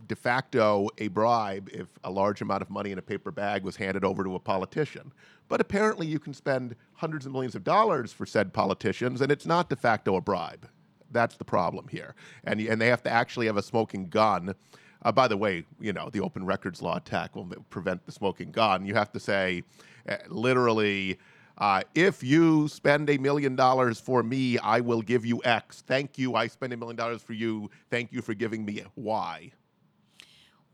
de 0.08 0.16
facto 0.16 0.88
a 0.98 1.06
bribe 1.06 1.70
if 1.72 1.86
a 2.02 2.10
large 2.10 2.40
amount 2.40 2.62
of 2.62 2.68
money 2.68 2.90
in 2.90 2.98
a 2.98 3.02
paper 3.02 3.30
bag 3.30 3.62
was 3.62 3.76
handed 3.76 4.04
over 4.04 4.24
to 4.24 4.34
a 4.34 4.40
politician. 4.40 5.12
But 5.46 5.60
apparently, 5.60 6.08
you 6.08 6.18
can 6.18 6.34
spend 6.34 6.74
hundreds 6.94 7.26
of 7.26 7.32
millions 7.32 7.54
of 7.54 7.62
dollars 7.62 8.12
for 8.12 8.26
said 8.26 8.52
politicians, 8.52 9.20
and 9.20 9.30
it's 9.30 9.46
not 9.46 9.70
de 9.70 9.76
facto 9.76 10.16
a 10.16 10.20
bribe. 10.20 10.68
That's 11.12 11.36
the 11.36 11.44
problem 11.44 11.86
here. 11.86 12.16
And, 12.42 12.60
and 12.60 12.80
they 12.80 12.88
have 12.88 13.04
to 13.04 13.10
actually 13.10 13.46
have 13.46 13.56
a 13.56 13.62
smoking 13.62 14.08
gun. 14.08 14.56
Uh, 15.02 15.12
by 15.12 15.28
the 15.28 15.36
way, 15.36 15.64
you 15.80 15.92
know, 15.92 16.10
the 16.10 16.20
open 16.20 16.44
records 16.44 16.82
law 16.82 16.96
attack 16.96 17.36
will 17.36 17.46
prevent 17.70 18.04
the 18.04 18.12
smoking 18.12 18.50
gun. 18.50 18.84
You 18.84 18.94
have 18.94 19.12
to 19.12 19.20
say, 19.20 19.62
uh, 20.08 20.16
literally, 20.28 21.18
uh, 21.58 21.82
if 21.94 22.22
you 22.22 22.68
spend 22.68 23.08
a 23.10 23.18
million 23.18 23.56
dollars 23.56 24.00
for 24.00 24.22
me, 24.22 24.58
I 24.58 24.80
will 24.80 25.02
give 25.02 25.24
you 25.24 25.40
X. 25.44 25.82
Thank 25.86 26.18
you. 26.18 26.34
I 26.34 26.46
spend 26.46 26.72
a 26.72 26.76
million 26.76 26.96
dollars 26.96 27.22
for 27.22 27.32
you. 27.32 27.70
Thank 27.90 28.12
you 28.12 28.22
for 28.22 28.34
giving 28.34 28.64
me 28.64 28.82
Y. 28.96 29.52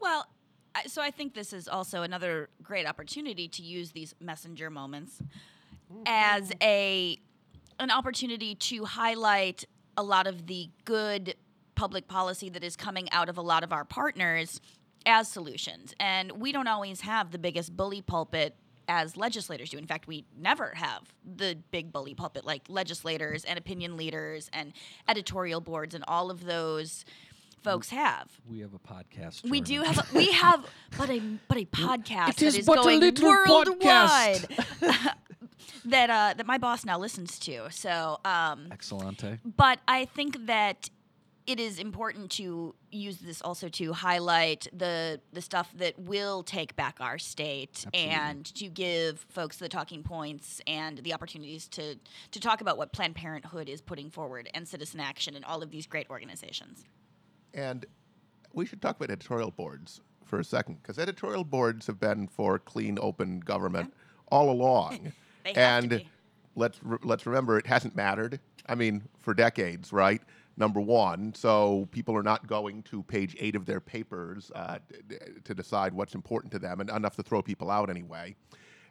Well, 0.00 0.26
so 0.86 1.00
I 1.00 1.10
think 1.10 1.34
this 1.34 1.52
is 1.52 1.68
also 1.68 2.02
another 2.02 2.50
great 2.62 2.86
opportunity 2.86 3.48
to 3.48 3.62
use 3.62 3.92
these 3.92 4.14
messenger 4.20 4.70
moments 4.70 5.22
as 6.06 6.52
a 6.62 7.18
an 7.78 7.90
opportunity 7.90 8.54
to 8.54 8.84
highlight 8.84 9.64
a 9.96 10.02
lot 10.02 10.26
of 10.26 10.46
the 10.46 10.68
good 10.84 11.34
public 11.74 12.08
policy 12.08 12.48
that 12.50 12.64
is 12.64 12.76
coming 12.76 13.10
out 13.12 13.28
of 13.28 13.38
a 13.38 13.42
lot 13.42 13.64
of 13.64 13.72
our 13.72 13.84
partners 13.84 14.60
as 15.06 15.28
solutions. 15.28 15.94
And 16.00 16.32
we 16.32 16.52
don't 16.52 16.68
always 16.68 17.02
have 17.02 17.30
the 17.30 17.38
biggest 17.38 17.76
bully 17.76 18.02
pulpit 18.02 18.56
as 18.88 19.16
legislators 19.16 19.70
do. 19.70 19.78
In 19.78 19.86
fact, 19.86 20.06
we 20.06 20.24
never 20.38 20.72
have 20.74 21.02
the 21.24 21.58
big 21.70 21.92
bully 21.92 22.14
pulpit 22.14 22.44
like 22.44 22.62
legislators 22.68 23.44
and 23.44 23.58
opinion 23.58 23.96
leaders 23.96 24.50
and 24.52 24.72
editorial 25.08 25.60
boards 25.60 25.94
and 25.94 26.04
all 26.06 26.30
of 26.30 26.44
those 26.44 27.04
folks 27.62 27.88
have. 27.90 28.30
We 28.48 28.60
have 28.60 28.74
a 28.74 28.78
podcast. 28.78 29.48
We 29.48 29.60
do 29.62 29.82
have 29.82 29.98
a, 29.98 30.06
we 30.16 30.30
have 30.32 30.66
but 30.98 31.08
a 31.10 31.20
but 31.48 31.56
a 31.56 31.64
podcast 31.64 32.28
It 32.30 32.42
is 32.42 32.54
that 32.54 32.60
is 32.60 32.66
but 32.66 32.78
a 32.78 32.82
going 32.82 33.00
little 33.00 33.26
worldwide 33.26 34.36
podcast. 34.36 35.14
that 35.86 36.10
uh 36.10 36.34
that 36.36 36.46
my 36.46 36.58
boss 36.58 36.84
now 36.84 36.98
listens 36.98 37.38
to. 37.40 37.70
So 37.70 38.20
um 38.24 38.66
Excellente. 38.70 39.38
but 39.44 39.80
I 39.88 40.04
think 40.04 40.46
that 40.46 40.90
it 41.46 41.60
is 41.60 41.78
important 41.78 42.30
to 42.30 42.74
use 42.90 43.18
this 43.18 43.42
also 43.42 43.68
to 43.68 43.92
highlight 43.92 44.66
the 44.72 45.20
the 45.32 45.42
stuff 45.42 45.70
that 45.76 45.98
will 45.98 46.42
take 46.42 46.74
back 46.76 46.96
our 47.00 47.18
state 47.18 47.84
Absolutely. 47.86 48.10
and 48.10 48.44
to 48.54 48.68
give 48.68 49.26
folks 49.28 49.58
the 49.58 49.68
talking 49.68 50.02
points 50.02 50.60
and 50.66 50.98
the 50.98 51.12
opportunities 51.12 51.68
to 51.68 51.96
to 52.30 52.40
talk 52.40 52.60
about 52.60 52.78
what 52.78 52.92
Planned 52.92 53.14
Parenthood 53.14 53.68
is 53.68 53.80
putting 53.80 54.10
forward 54.10 54.48
and 54.54 54.66
Citizen 54.66 55.00
Action 55.00 55.36
and 55.36 55.44
all 55.44 55.62
of 55.62 55.70
these 55.70 55.86
great 55.86 56.08
organizations. 56.10 56.84
And 57.52 57.84
we 58.52 58.66
should 58.66 58.80
talk 58.80 58.96
about 58.96 59.10
editorial 59.10 59.50
boards 59.50 60.00
for 60.24 60.38
a 60.38 60.44
second, 60.44 60.82
because 60.82 60.98
editorial 60.98 61.44
boards 61.44 61.86
have 61.86 62.00
been 62.00 62.26
for 62.26 62.58
clean, 62.58 62.98
open 63.00 63.40
government 63.40 63.92
all 64.28 64.50
along. 64.50 65.12
And 65.54 66.02
let's 66.56 66.80
re- 66.82 66.96
let's 67.02 67.26
remember, 67.26 67.58
it 67.58 67.66
hasn't 67.66 67.94
mattered. 67.94 68.40
I 68.66 68.74
mean, 68.74 69.02
for 69.18 69.34
decades, 69.34 69.92
right? 69.92 70.22
Number 70.56 70.80
one, 70.80 71.34
so 71.34 71.88
people 71.90 72.16
are 72.16 72.22
not 72.22 72.46
going 72.46 72.82
to 72.84 73.02
page 73.02 73.36
eight 73.40 73.56
of 73.56 73.66
their 73.66 73.80
papers 73.80 74.52
uh, 74.54 74.78
to 75.42 75.54
decide 75.54 75.92
what's 75.92 76.14
important 76.14 76.52
to 76.52 76.58
them, 76.60 76.80
and 76.80 76.90
enough 76.90 77.16
to 77.16 77.22
throw 77.22 77.42
people 77.42 77.70
out 77.70 77.90
anyway. 77.90 78.36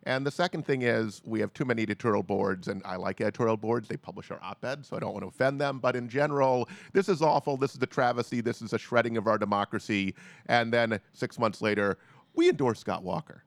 And 0.06 0.26
the 0.26 0.32
second 0.32 0.66
thing 0.66 0.82
is 0.82 1.22
we 1.26 1.40
have 1.40 1.54
too 1.54 1.64
many 1.64 1.84
editorial 1.84 2.24
boards, 2.24 2.68
and 2.68 2.82
I 2.84 2.98
like 2.98 3.22
editorial 3.22 3.56
boards. 3.56 3.88
They 3.88 3.96
publish 3.96 4.30
our 4.32 4.40
op-ed, 4.44 4.86
so 4.86 4.98
I 4.98 5.00
don't 5.00 5.14
want 5.14 5.24
to 5.24 5.30
offend 5.30 5.62
them. 5.62 5.80
But 5.80 5.96
in 5.96 6.10
general, 6.10 6.68
this 6.92 7.08
is 7.08 7.22
awful. 7.22 7.56
This 7.56 7.74
is 7.74 7.82
a 7.82 7.88
travesty. 7.88 8.42
This 8.42 8.62
is 8.62 8.74
a 8.74 8.78
shredding 8.78 9.16
of 9.16 9.28
our 9.28 9.38
democracy. 9.38 10.16
And 10.48 10.74
then 10.74 11.00
six 11.14 11.40
months 11.40 11.62
later, 11.62 11.98
we 12.34 12.50
endorse 12.50 12.80
Scott 12.80 13.04
Walker. 13.04 13.46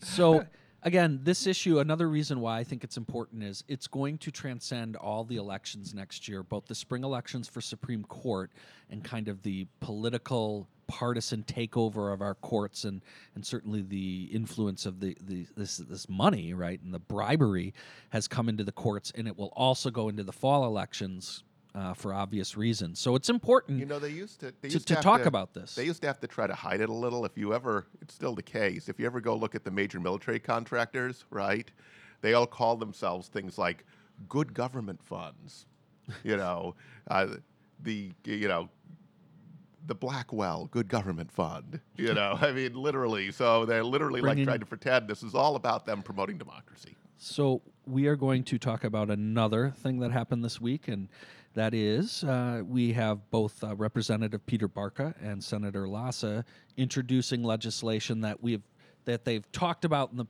So 0.00 0.44
again, 0.86 1.18
this 1.24 1.48
issue, 1.48 1.80
another 1.80 2.08
reason 2.08 2.40
why 2.40 2.58
I 2.58 2.64
think 2.64 2.84
it's 2.84 2.96
important 2.96 3.42
is 3.42 3.64
it's 3.66 3.88
going 3.88 4.18
to 4.18 4.30
transcend 4.30 4.94
all 4.94 5.24
the 5.24 5.36
elections 5.36 5.92
next 5.92 6.28
year, 6.28 6.44
both 6.44 6.66
the 6.66 6.76
spring 6.76 7.02
elections 7.02 7.48
for 7.48 7.60
Supreme 7.60 8.04
Court 8.04 8.52
and 8.88 9.02
kind 9.02 9.26
of 9.26 9.42
the 9.42 9.66
political 9.80 10.68
partisan 10.86 11.42
takeover 11.42 12.14
of 12.14 12.22
our 12.22 12.36
courts 12.36 12.84
and 12.84 13.02
and 13.34 13.44
certainly 13.44 13.82
the 13.82 14.30
influence 14.32 14.86
of 14.86 15.00
the, 15.00 15.16
the 15.26 15.44
this 15.56 15.78
this 15.78 16.08
money, 16.08 16.54
right, 16.54 16.80
and 16.80 16.94
the 16.94 17.00
bribery 17.00 17.74
has 18.10 18.28
come 18.28 18.48
into 18.48 18.62
the 18.62 18.70
courts 18.70 19.12
and 19.16 19.26
it 19.26 19.36
will 19.36 19.52
also 19.56 19.90
go 19.90 20.08
into 20.08 20.22
the 20.22 20.32
fall 20.32 20.64
elections 20.64 21.42
uh, 21.76 21.92
for 21.94 22.14
obvious 22.14 22.56
reasons. 22.56 22.98
So 22.98 23.14
it's 23.14 23.28
important 23.28 23.78
You 23.78 23.86
know, 23.86 23.98
they 23.98 24.08
used 24.10 24.40
to 24.40 24.52
they 24.62 24.68
to, 24.68 24.74
used 24.74 24.88
to 24.88 24.96
talk 24.96 25.22
to- 25.22 25.28
about 25.28 25.52
this. 25.54 25.74
They 25.74 25.84
used 25.84 26.00
to 26.00 26.06
have 26.06 26.18
to 26.20 26.26
try 26.26 26.46
to 26.46 26.54
hide 26.54 26.80
it 26.80 26.88
a 26.88 26.92
little. 26.94 27.24
If 27.24 27.36
you 27.36 27.52
ever, 27.54 27.86
it's 28.00 28.14
still 28.14 28.34
the 28.34 28.42
case. 28.42 28.88
If 28.88 28.98
you 28.98 29.06
ever 29.06 29.20
go 29.20 29.36
look 29.36 29.54
at 29.54 29.64
the 29.64 29.70
major 29.70 30.00
military 30.00 30.38
contractors, 30.40 31.24
right? 31.30 31.70
They 32.22 32.32
all 32.34 32.46
call 32.46 32.76
themselves 32.76 33.28
things 33.28 33.58
like 33.58 33.84
good 34.28 34.54
government 34.54 35.02
funds. 35.02 35.66
you 36.24 36.36
know, 36.42 36.74
uh, 37.10 37.26
the 37.82 38.12
you 38.24 38.48
know 38.48 38.70
the 39.86 39.94
Blackwell 39.94 40.66
Good 40.72 40.88
Government 40.88 41.30
Fund. 41.30 41.78
You 41.96 42.12
know, 42.14 42.36
I 42.40 42.50
mean, 42.52 42.74
literally. 42.74 43.30
So 43.30 43.64
they're 43.66 43.84
literally 43.84 44.20
Bringing- 44.20 44.44
like 44.46 44.48
trying 44.52 44.60
to 44.60 44.66
pretend 44.66 45.08
this 45.08 45.22
is 45.22 45.34
all 45.34 45.54
about 45.56 45.84
them 45.86 46.02
promoting 46.02 46.38
democracy. 46.38 46.96
So 47.18 47.62
we 47.86 48.08
are 48.08 48.16
going 48.16 48.42
to 48.44 48.58
talk 48.58 48.82
about 48.84 49.10
another 49.10 49.70
thing 49.76 50.00
that 50.00 50.10
happened 50.10 50.44
this 50.44 50.60
week, 50.60 50.86
and 50.88 51.08
that 51.56 51.74
is 51.74 52.22
uh, 52.22 52.62
we 52.68 52.92
have 52.92 53.28
both 53.30 53.64
uh, 53.64 53.74
Representative 53.74 54.44
Peter 54.46 54.68
Barca 54.68 55.14
and 55.20 55.42
Senator 55.42 55.88
Lassa 55.88 56.44
introducing 56.76 57.42
legislation 57.42 58.20
that 58.20 58.40
we've 58.42 58.62
that 59.06 59.24
they've 59.24 59.50
talked 59.52 59.84
about 59.84 60.12
in 60.12 60.18
the. 60.18 60.26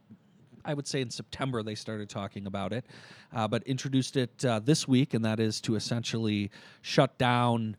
I 0.65 0.75
would 0.75 0.87
say 0.87 1.01
in 1.01 1.11
September 1.11 1.63
they 1.63 1.75
started 1.75 2.09
talking 2.09 2.47
about 2.47 2.73
it, 2.73 2.87
uh, 3.33 3.47
but 3.47 3.63
introduced 3.65 4.17
it 4.17 4.45
uh, 4.45 4.61
this 4.61 4.89
week, 4.89 5.15
and 5.15 5.25
that 5.25 5.39
is 5.39 5.61
to 5.63 5.75
essentially 5.75 6.51
shut 6.83 7.17
down 7.19 7.77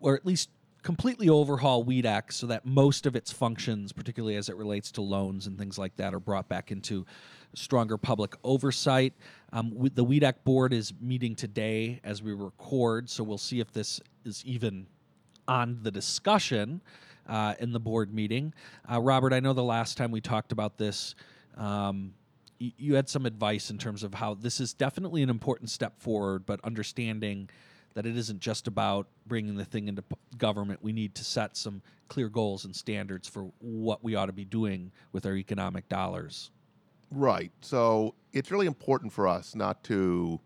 or 0.00 0.14
at 0.14 0.26
least 0.26 0.50
completely 0.86 1.28
overhaul 1.28 1.84
WEDC 1.84 2.32
so 2.32 2.46
that 2.46 2.64
most 2.64 3.06
of 3.06 3.16
its 3.16 3.32
functions, 3.32 3.90
particularly 3.90 4.36
as 4.36 4.48
it 4.48 4.54
relates 4.54 4.92
to 4.92 5.02
loans 5.02 5.48
and 5.48 5.58
things 5.58 5.76
like 5.76 5.96
that, 5.96 6.14
are 6.14 6.20
brought 6.20 6.48
back 6.48 6.70
into 6.70 7.04
stronger 7.54 7.98
public 7.98 8.36
oversight. 8.44 9.12
Um, 9.52 9.90
the 9.94 10.04
WEDC 10.04 10.34
board 10.44 10.72
is 10.72 10.94
meeting 11.00 11.34
today 11.34 12.00
as 12.04 12.22
we 12.22 12.32
record, 12.34 13.10
so 13.10 13.24
we'll 13.24 13.36
see 13.36 13.58
if 13.58 13.72
this 13.72 14.00
is 14.24 14.44
even 14.44 14.86
on 15.48 15.80
the 15.82 15.90
discussion 15.90 16.80
uh, 17.28 17.54
in 17.58 17.72
the 17.72 17.80
board 17.80 18.14
meeting. 18.14 18.54
Uh, 18.88 19.00
Robert, 19.00 19.32
I 19.32 19.40
know 19.40 19.54
the 19.54 19.64
last 19.64 19.96
time 19.96 20.12
we 20.12 20.20
talked 20.20 20.52
about 20.52 20.78
this, 20.78 21.16
um, 21.56 22.14
you 22.60 22.94
had 22.94 23.08
some 23.08 23.26
advice 23.26 23.70
in 23.70 23.78
terms 23.78 24.04
of 24.04 24.14
how 24.14 24.34
this 24.34 24.60
is 24.60 24.72
definitely 24.72 25.24
an 25.24 25.30
important 25.30 25.68
step 25.68 26.00
forward, 26.00 26.46
but 26.46 26.60
understanding 26.62 27.50
that 27.96 28.04
it 28.04 28.14
isn't 28.14 28.40
just 28.40 28.68
about 28.68 29.08
bringing 29.26 29.56
the 29.56 29.64
thing 29.64 29.88
into 29.88 30.02
p- 30.02 30.16
government. 30.36 30.82
We 30.82 30.92
need 30.92 31.14
to 31.14 31.24
set 31.24 31.56
some 31.56 31.80
clear 32.08 32.28
goals 32.28 32.66
and 32.66 32.76
standards 32.76 33.26
for 33.26 33.50
what 33.58 34.04
we 34.04 34.14
ought 34.14 34.26
to 34.26 34.34
be 34.34 34.44
doing 34.44 34.92
with 35.12 35.24
our 35.24 35.34
economic 35.34 35.88
dollars. 35.88 36.50
Right. 37.10 37.50
So 37.62 38.14
it's 38.34 38.50
really 38.50 38.66
important 38.66 39.14
for 39.14 39.26
us 39.26 39.54
not 39.54 39.82
to 39.84 40.38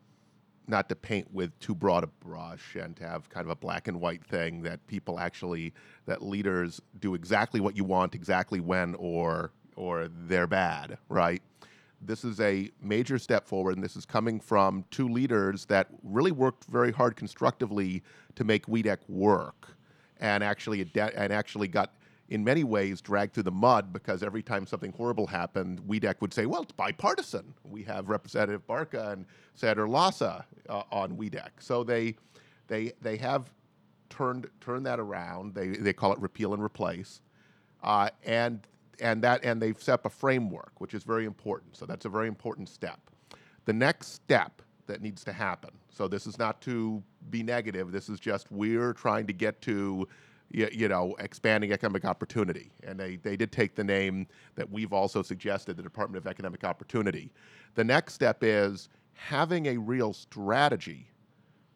not 0.69 0.89
to 0.89 0.95
paint 0.95 1.27
with 1.35 1.59
too 1.59 1.75
broad 1.75 2.05
a 2.05 2.07
brush 2.07 2.77
and 2.77 2.95
to 2.97 3.03
have 3.03 3.29
kind 3.29 3.45
of 3.45 3.51
a 3.51 3.57
black 3.57 3.89
and 3.89 4.01
white 4.01 4.25
thing 4.25 4.63
that 4.63 4.87
people 4.87 5.19
actually 5.19 5.75
that 6.07 6.23
leaders 6.23 6.81
do 7.01 7.15
exactly 7.15 7.59
what 7.59 7.77
you 7.77 7.83
want 7.83 8.15
exactly 8.15 8.61
when 8.61 8.95
or 8.95 9.51
or 9.75 10.09
they're 10.09 10.47
bad, 10.47 10.99
right? 11.09 11.43
This 12.01 12.25
is 12.25 12.41
a 12.41 12.71
major 12.81 13.19
step 13.19 13.47
forward, 13.47 13.75
and 13.75 13.85
this 13.85 13.97
is 13.97 14.07
coming 14.07 14.41
from 14.41 14.85
two 14.91 15.09
leaders 15.09 15.67
that 15.67 15.89
really 16.03 16.33
worked 16.33 16.65
very 16.65 16.93
hard 16.93 17.17
constructively 17.17 18.03
to 18.37 18.45
make 18.45 18.67
WEDC 18.67 18.99
work, 19.09 19.77
and 20.19 20.43
actually 20.43 20.91
and 20.95 21.33
actually 21.33 21.69
got 21.69 21.93
in 22.31 22.45
many 22.45 22.65
ways 22.65 23.01
dragged 23.01 23.35
through 23.35 23.43
the 23.43 23.51
mud 23.51 23.93
because 23.93 24.23
every 24.23 24.43
time 24.43 24.67
something 24.67 24.93
horrible 24.93 25.27
happened, 25.27 25.81
WEDC 25.83 26.21
would 26.21 26.33
say, 26.33 26.47
well, 26.47 26.63
it's 26.63 26.73
bipartisan. 26.73 27.53
We 27.65 27.83
have 27.83 28.09
Representative 28.09 28.67
Barca 28.67 29.11
and 29.11 29.27
Senator 29.55 29.89
Lassa 29.89 30.47
uh, 30.69 30.83
on 30.93 31.17
WEDC. 31.17 31.49
So 31.59 31.83
they, 31.83 32.15
they, 32.69 32.93
they 33.03 33.17
have 33.17 33.51
turned, 34.09 34.49
turned 34.61 34.87
that 34.87 35.01
around. 35.01 35.55
They, 35.55 35.69
they 35.69 35.93
call 35.93 36.13
it 36.13 36.21
repeal 36.21 36.55
and 36.55 36.63
replace. 36.63 37.21
Uh, 37.83 38.11
and, 38.25 38.67
and, 39.01 39.23
that, 39.23 39.45
and 39.45 39.61
they've 39.61 39.81
set 39.81 39.95
up 39.95 40.07
a 40.07 40.11
framework, 40.11 40.73
which 40.79 40.95
is 40.95 41.05
very 41.05 41.25
important. 41.25 41.77
So 41.77 41.87
that's 41.87 42.05
a 42.05 42.09
very 42.09 42.29
important 42.29 42.69
step. 42.69 43.01
The 43.65 43.73
next 43.73 44.15
step 44.15 44.63
that 44.87 45.03
needs 45.03 45.25
to 45.25 45.33
happen, 45.33 45.71
so 45.91 46.09
this 46.09 46.27
is 46.27 46.39
not 46.39 46.61
to 46.63 47.03
be 47.31 47.43
negative, 47.43 47.93
this 47.93 48.09
is 48.09 48.19
just 48.19 48.51
we're 48.51 48.93
trying 48.93 49.27
to 49.27 49.33
get 49.33 49.61
to 49.63 50.09
you, 50.53 50.89
know, 50.89 51.15
expanding 51.21 51.73
economic 51.73 52.05
opportunity. 52.05 52.73
And 52.83 52.99
they, 52.99 53.17
they 53.17 53.37
did 53.37 53.53
take 53.53 53.77
the 53.77 53.85
name 53.85 54.27
that 54.57 54.69
we've 54.69 54.93
also 54.93 55.23
suggested, 55.23 55.77
the 55.77 55.83
Department 55.83 56.25
of 56.25 56.29
Economic 56.29 56.65
Opportunity. 56.65 57.33
The 57.75 57.85
next 57.85 58.15
step 58.15 58.43
is 58.43 58.89
having 59.13 59.67
a 59.67 59.77
real 59.77 60.13
strategy 60.13 61.07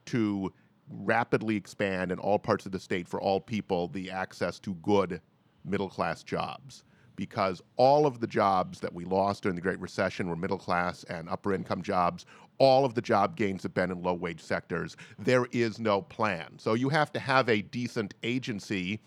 to 0.07 0.53
rapidly 0.91 1.57
expand 1.57 2.11
in 2.11 2.19
all 2.19 2.39
parts 2.39 2.67
of 2.67 2.73
the 2.73 2.81
state 2.81 3.09
for 3.09 3.21
all 3.21 3.41
people 3.41 3.89
the 3.89 4.11
access 4.11 4.59
to 4.61 4.75
good 4.75 5.21
middle 5.65 5.89
class 5.89 6.23
jobs. 6.23 6.85
Because 7.17 7.63
all 7.77 8.07
of 8.07 8.21
the 8.21 8.27
jobs 8.27 8.81
that 8.81 8.93
we 8.93 9.05
lost 9.05 9.43
during 9.43 9.57
the 9.57 9.63
Great 9.63 9.81
Recession 9.81 10.29
were 10.29 10.37
middle 10.37 10.59
class 10.59 11.05
and 11.05 11.29
upper 11.29 11.53
income 11.53 11.83
jobs. 11.83 12.27
All 12.59 12.85
of 12.85 12.95
the 12.95 13.03
job 13.03 13.37
gains 13.37 13.63
have 13.63 13.75
been 13.75 13.91
in 13.91 14.03
low 14.03 14.15
wage 14.15 14.41
sectors. 14.41 14.97
There 15.19 15.47
is 15.53 15.79
no 15.79 16.03
plan. 16.03 16.59
So 16.59 16.75
you 16.75 16.89
have 16.89 17.13
to 17.13 17.21
have 17.21 17.49
a 17.49 17.63
decent 17.63 18.15
agency 18.23 19.01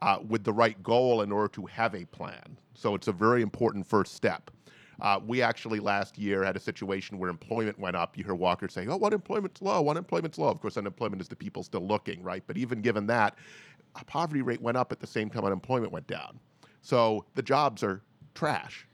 uh, 0.00 0.18
with 0.26 0.44
the 0.44 0.52
right 0.52 0.80
goal 0.82 1.22
in 1.22 1.30
order 1.32 1.48
to 1.54 1.66
have 1.66 1.94
a 1.94 2.04
plan. 2.06 2.58
So 2.74 2.94
it's 2.94 3.08
a 3.08 3.12
very 3.12 3.42
important 3.42 3.86
first 3.86 4.14
step. 4.14 4.50
Uh, 5.00 5.18
we 5.24 5.42
actually 5.42 5.80
last 5.80 6.16
year 6.16 6.44
had 6.44 6.56
a 6.56 6.60
situation 6.60 7.18
where 7.18 7.28
employment 7.28 7.78
went 7.78 7.96
up. 7.96 8.16
You 8.16 8.24
hear 8.24 8.34
Walker 8.34 8.68
saying, 8.68 8.88
"Oh, 8.88 9.00
unemployment's 9.00 9.60
low. 9.60 9.88
Unemployment's 9.88 10.38
low." 10.38 10.48
Of 10.48 10.60
course, 10.60 10.76
unemployment 10.76 11.20
is 11.20 11.28
the 11.28 11.36
people 11.36 11.64
still 11.64 11.86
looking, 11.86 12.22
right? 12.22 12.44
But 12.46 12.56
even 12.56 12.80
given 12.82 13.06
that, 13.06 13.36
a 14.00 14.04
poverty 14.04 14.42
rate 14.42 14.60
went 14.60 14.76
up 14.76 14.92
at 14.92 15.00
the 15.00 15.06
same 15.06 15.28
time 15.28 15.44
unemployment 15.44 15.92
went 15.92 16.06
down. 16.06 16.38
So 16.82 17.24
the 17.34 17.42
jobs 17.42 17.82
are 17.82 18.02
trash, 18.34 18.86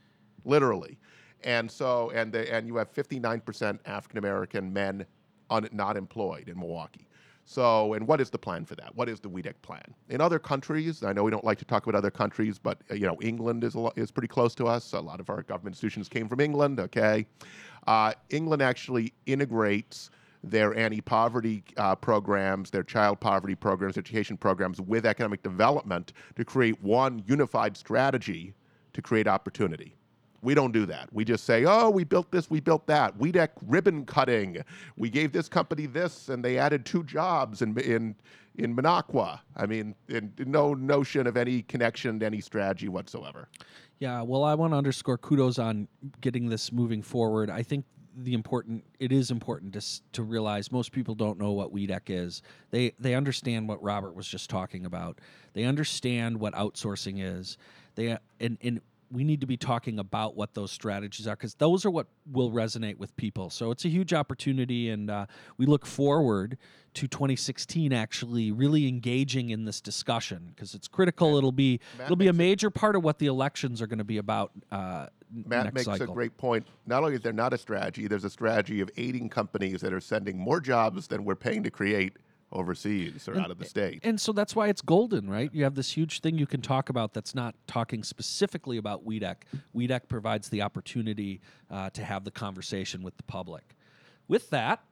literally. 0.45 0.97
And 1.43 1.69
so, 1.69 2.11
and 2.11 2.35
and 2.35 2.67
you 2.67 2.75
have 2.77 2.93
59% 2.93 3.79
African 3.85 4.17
American 4.17 4.71
men 4.71 5.05
un, 5.49 5.67
not 5.71 5.97
employed 5.97 6.47
in 6.49 6.57
Milwaukee. 6.57 7.07
So, 7.45 7.93
and 7.93 8.07
what 8.07 8.21
is 8.21 8.29
the 8.29 8.37
plan 8.37 8.63
for 8.63 8.75
that? 8.75 8.95
What 8.95 9.09
is 9.09 9.19
the 9.19 9.29
WEDC 9.29 9.55
plan? 9.63 9.95
In 10.09 10.21
other 10.21 10.37
countries, 10.37 11.03
I 11.03 11.13
know 11.13 11.23
we 11.23 11.31
don't 11.31 11.43
like 11.43 11.57
to 11.57 11.65
talk 11.65 11.87
about 11.87 11.97
other 11.97 12.11
countries, 12.11 12.59
but 12.59 12.79
uh, 12.91 12.93
you 12.93 13.07
know, 13.07 13.17
England 13.21 13.63
is 13.63 13.73
a 13.73 13.79
lo- 13.79 13.93
is 13.95 14.11
pretty 14.11 14.27
close 14.27 14.53
to 14.55 14.67
us. 14.67 14.93
A 14.93 14.99
lot 14.99 15.19
of 15.19 15.31
our 15.31 15.41
government 15.41 15.73
institutions 15.73 16.07
came 16.07 16.29
from 16.29 16.41
England. 16.41 16.79
Okay, 16.79 17.25
uh, 17.87 18.13
England 18.29 18.61
actually 18.61 19.13
integrates 19.25 20.11
their 20.43 20.75
anti-poverty 20.75 21.63
uh, 21.77 21.95
programs, 21.95 22.69
their 22.69 22.83
child 22.83 23.19
poverty 23.19 23.55
programs, 23.55 23.97
education 23.97 24.37
programs 24.37 24.79
with 24.79 25.05
economic 25.05 25.43
development 25.43 26.13
to 26.35 26.45
create 26.45 26.81
one 26.81 27.23
unified 27.27 27.75
strategy 27.75 28.53
to 28.93 29.01
create 29.01 29.27
opportunity. 29.27 29.95
We 30.41 30.53
don't 30.53 30.71
do 30.71 30.85
that. 30.85 31.09
We 31.11 31.25
just 31.25 31.43
say, 31.43 31.65
oh, 31.65 31.89
we 31.89 32.05
built 32.05 32.31
this, 32.31 32.49
we 32.49 32.61
built 32.61 32.87
that. 32.87 33.17
We 33.17 33.31
WEDC 33.33 33.49
ribbon 33.67 34.05
cutting. 34.05 34.63
We 34.95 35.09
gave 35.09 35.33
this 35.33 35.49
company 35.49 35.85
this, 35.85 36.29
and 36.29 36.43
they 36.43 36.57
added 36.57 36.85
two 36.85 37.03
jobs 37.03 37.61
in 37.61 37.77
in 37.79 38.15
in 38.55 38.75
Minocqua. 38.75 39.39
I 39.57 39.65
mean, 39.65 39.95
in, 40.07 40.33
no 40.45 40.73
notion 40.73 41.27
of 41.27 41.35
any 41.35 41.63
connection 41.63 42.19
to 42.19 42.25
any 42.25 42.39
strategy 42.39 42.87
whatsoever. 42.87 43.49
Yeah, 43.99 44.21
well, 44.21 44.45
I 44.45 44.55
want 44.55 44.71
to 44.73 44.77
underscore 44.77 45.17
kudos 45.17 45.59
on 45.59 45.89
getting 46.21 46.47
this 46.47 46.71
moving 46.71 47.01
forward. 47.01 47.49
I 47.49 47.63
think 47.63 47.83
the 48.23 48.33
important 48.33 48.83
it 48.99 49.11
is 49.11 49.31
important 49.31 49.73
to 49.73 49.81
to 50.13 50.23
realize 50.23 50.71
most 50.71 50.91
people 50.91 51.15
don't 51.15 51.39
know 51.39 51.51
what 51.51 51.73
WEDC 51.73 52.01
is. 52.09 52.41
They 52.71 52.93
they 52.99 53.15
understand 53.15 53.67
what 53.67 53.81
Robert 53.81 54.15
was 54.15 54.27
just 54.27 54.49
talking 54.49 54.85
about. 54.85 55.19
They 55.53 55.63
understand 55.63 56.39
what 56.39 56.53
outsourcing 56.53 57.15
is. 57.19 57.57
They 57.95 58.17
and 58.39 58.57
and 58.61 58.81
we 59.11 59.23
need 59.23 59.41
to 59.41 59.47
be 59.47 59.57
talking 59.57 59.99
about 59.99 60.35
what 60.35 60.53
those 60.53 60.71
strategies 60.71 61.27
are 61.27 61.35
because 61.35 61.55
those 61.55 61.85
are 61.85 61.91
what 61.91 62.07
will 62.31 62.51
resonate 62.51 62.97
with 62.97 63.15
people. 63.17 63.49
So 63.49 63.71
it's 63.71 63.85
a 63.85 63.89
huge 63.89 64.13
opportunity, 64.13 64.89
and 64.89 65.09
uh, 65.09 65.25
we 65.57 65.65
look 65.65 65.85
forward 65.85 66.57
to 66.95 67.07
2016 67.07 67.93
actually 67.93 68.51
really 68.51 68.87
engaging 68.87 69.49
in 69.51 69.65
this 69.65 69.81
discussion 69.81 70.51
because 70.55 70.73
it's 70.73 70.87
critical. 70.87 71.37
It'll 71.37 71.51
be 71.51 71.79
Matt 71.97 72.05
it'll 72.05 72.15
be 72.15 72.27
a 72.27 72.33
major 72.33 72.69
part 72.69 72.95
of 72.95 73.03
what 73.03 73.19
the 73.19 73.27
elections 73.27 73.81
are 73.81 73.87
going 73.87 73.99
to 73.99 74.03
be 74.03 74.17
about. 74.17 74.51
Uh, 74.71 75.07
Matt 75.31 75.73
makes 75.73 75.85
cycle. 75.85 76.11
a 76.11 76.13
great 76.13 76.35
point. 76.37 76.65
Not 76.87 77.03
only 77.03 77.15
is 77.15 77.21
there 77.21 77.33
not 77.33 77.53
a 77.53 77.57
strategy, 77.57 78.07
there's 78.07 78.23
a 78.23 78.29
strategy 78.29 78.81
of 78.81 78.89
aiding 78.97 79.29
companies 79.29 79.81
that 79.81 79.93
are 79.93 79.99
sending 79.99 80.37
more 80.37 80.59
jobs 80.59 81.07
than 81.07 81.23
we're 81.23 81.35
paying 81.35 81.61
to 81.63 81.71
create 81.71 82.17
overseas 82.51 83.27
or 83.27 83.37
out 83.39 83.51
of 83.51 83.59
the 83.59 83.65
state. 83.65 83.99
And 84.03 84.19
so 84.19 84.31
that's 84.31 84.55
why 84.55 84.69
it's 84.69 84.81
golden, 84.81 85.29
right? 85.29 85.49
You 85.53 85.63
have 85.63 85.75
this 85.75 85.91
huge 85.91 86.21
thing 86.21 86.37
you 86.37 86.47
can 86.47 86.61
talk 86.61 86.89
about 86.89 87.13
that's 87.13 87.35
not 87.35 87.55
talking 87.67 88.03
specifically 88.03 88.77
about 88.77 89.05
WEDC. 89.05 89.35
WEDC 89.75 90.07
provides 90.07 90.49
the 90.49 90.61
opportunity 90.61 91.41
uh, 91.69 91.89
to 91.91 92.03
have 92.03 92.23
the 92.23 92.31
conversation 92.31 93.03
with 93.03 93.17
the 93.17 93.23
public. 93.23 93.75
With 94.27 94.49
that, 94.49 94.83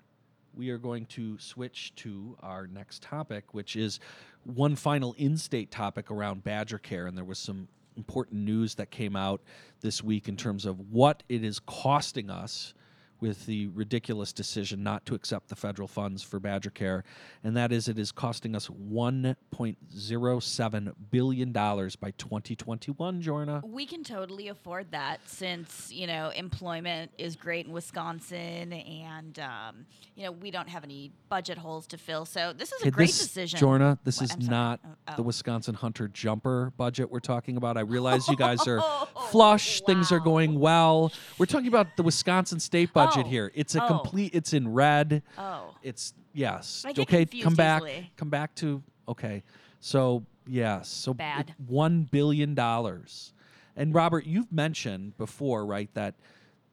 we 0.53 0.69
are 0.69 0.77
going 0.77 1.05
to 1.05 1.37
switch 1.37 1.93
to 1.95 2.35
our 2.41 2.67
next 2.67 3.03
topic, 3.03 3.53
which 3.53 3.75
is 3.75 3.99
one 4.43 4.75
final 4.75 5.13
in 5.17 5.37
state 5.37 5.71
topic 5.71 6.09
around 6.09 6.43
Badger 6.43 6.79
Care. 6.79 7.05
And 7.07 7.17
there 7.17 7.25
was 7.25 7.39
some 7.39 7.67
important 7.95 8.41
news 8.41 8.75
that 8.75 8.91
came 8.91 9.15
out 9.15 9.41
this 9.81 10.03
week 10.03 10.27
in 10.27 10.37
terms 10.37 10.65
of 10.65 10.91
what 10.91 11.23
it 11.29 11.43
is 11.43 11.59
costing 11.59 12.29
us 12.29 12.73
with 13.19 13.45
the 13.45 13.67
ridiculous 13.67 14.31
decision 14.33 14.83
not 14.83 15.05
to 15.07 15.15
accept 15.15 15.49
the 15.49 15.55
federal 15.55 15.87
funds 15.87 16.23
for 16.23 16.39
Badger 16.39 16.69
Care, 16.69 17.03
and 17.43 17.55
that 17.57 17.71
is 17.71 17.87
it 17.87 17.97
is 17.99 18.11
costing 18.11 18.55
us 18.55 18.67
$1.07 18.67 20.93
billion 21.09 21.51
by 21.51 22.11
2021, 22.17 23.21
Jorna. 23.21 23.63
We 23.67 23.85
can 23.85 24.03
totally 24.03 24.47
afford 24.47 24.91
that 24.91 25.19
since, 25.27 25.91
you 25.91 26.07
know, 26.07 26.29
employment 26.35 27.11
is 27.17 27.35
great 27.35 27.65
in 27.65 27.71
Wisconsin 27.71 28.73
and, 28.73 29.39
um, 29.39 29.85
you 30.15 30.23
know, 30.23 30.31
we 30.31 30.51
don't 30.51 30.69
have 30.69 30.83
any 30.83 31.11
budget 31.29 31.57
holes 31.57 31.87
to 31.87 31.97
fill. 31.97 32.25
So 32.25 32.53
this 32.53 32.71
is 32.71 32.81
a 32.81 32.85
Okay, 32.85 32.91
great 32.91 33.07
this, 33.07 33.19
decision. 33.19 33.59
Jorna, 33.59 33.97
this 34.03 34.21
What? 34.21 34.39
is 34.39 34.49
not 34.49 34.79
Oh, 35.07 35.13
the 35.15 35.21
oh. 35.21 35.25
Wisconsin 35.25 35.75
Hunter 35.75 36.07
jumper 36.07 36.71
budget 36.77 37.11
we're 37.11 37.19
talking 37.19 37.57
about. 37.57 37.77
I 37.77 37.81
realize 37.81 38.27
you 38.27 38.35
guys 38.35 38.67
are 38.67 38.81
flush, 39.31 39.81
things 39.81 40.11
are 40.11 40.19
going 40.19 40.59
well. 40.59 41.11
We're 41.37 41.45
talking 41.45 41.67
about 41.67 41.97
the 41.97 42.03
Wisconsin 42.03 42.59
state 42.59 42.93
budget 42.93 43.06
Oh, 43.15 43.23
here. 43.23 43.51
It's 43.55 43.75
a 43.75 43.83
oh. 43.83 43.87
complete, 43.87 44.33
it's 44.35 44.53
in 44.53 44.73
red. 44.73 45.23
Oh. 45.37 45.73
It's 45.83 46.13
yes. 46.33 46.83
I 46.85 46.91
get 46.93 47.03
okay, 47.03 47.25
come 47.25 47.55
back. 47.55 47.81
easily. 47.83 48.11
Come 48.17 48.29
back 48.29 48.55
to 48.55 48.81
okay. 49.07 49.43
So 49.79 50.23
yes, 50.47 50.89
so 50.89 51.11
it- 51.11 51.17
Bad. 51.17 51.55
one 51.67 52.03
billion 52.03 52.55
dollars. 52.55 53.33
And 53.75 53.93
Robert, 53.93 54.25
you've 54.25 54.51
mentioned 54.51 55.17
before, 55.17 55.63
right, 55.63 55.93
that 55.93 56.15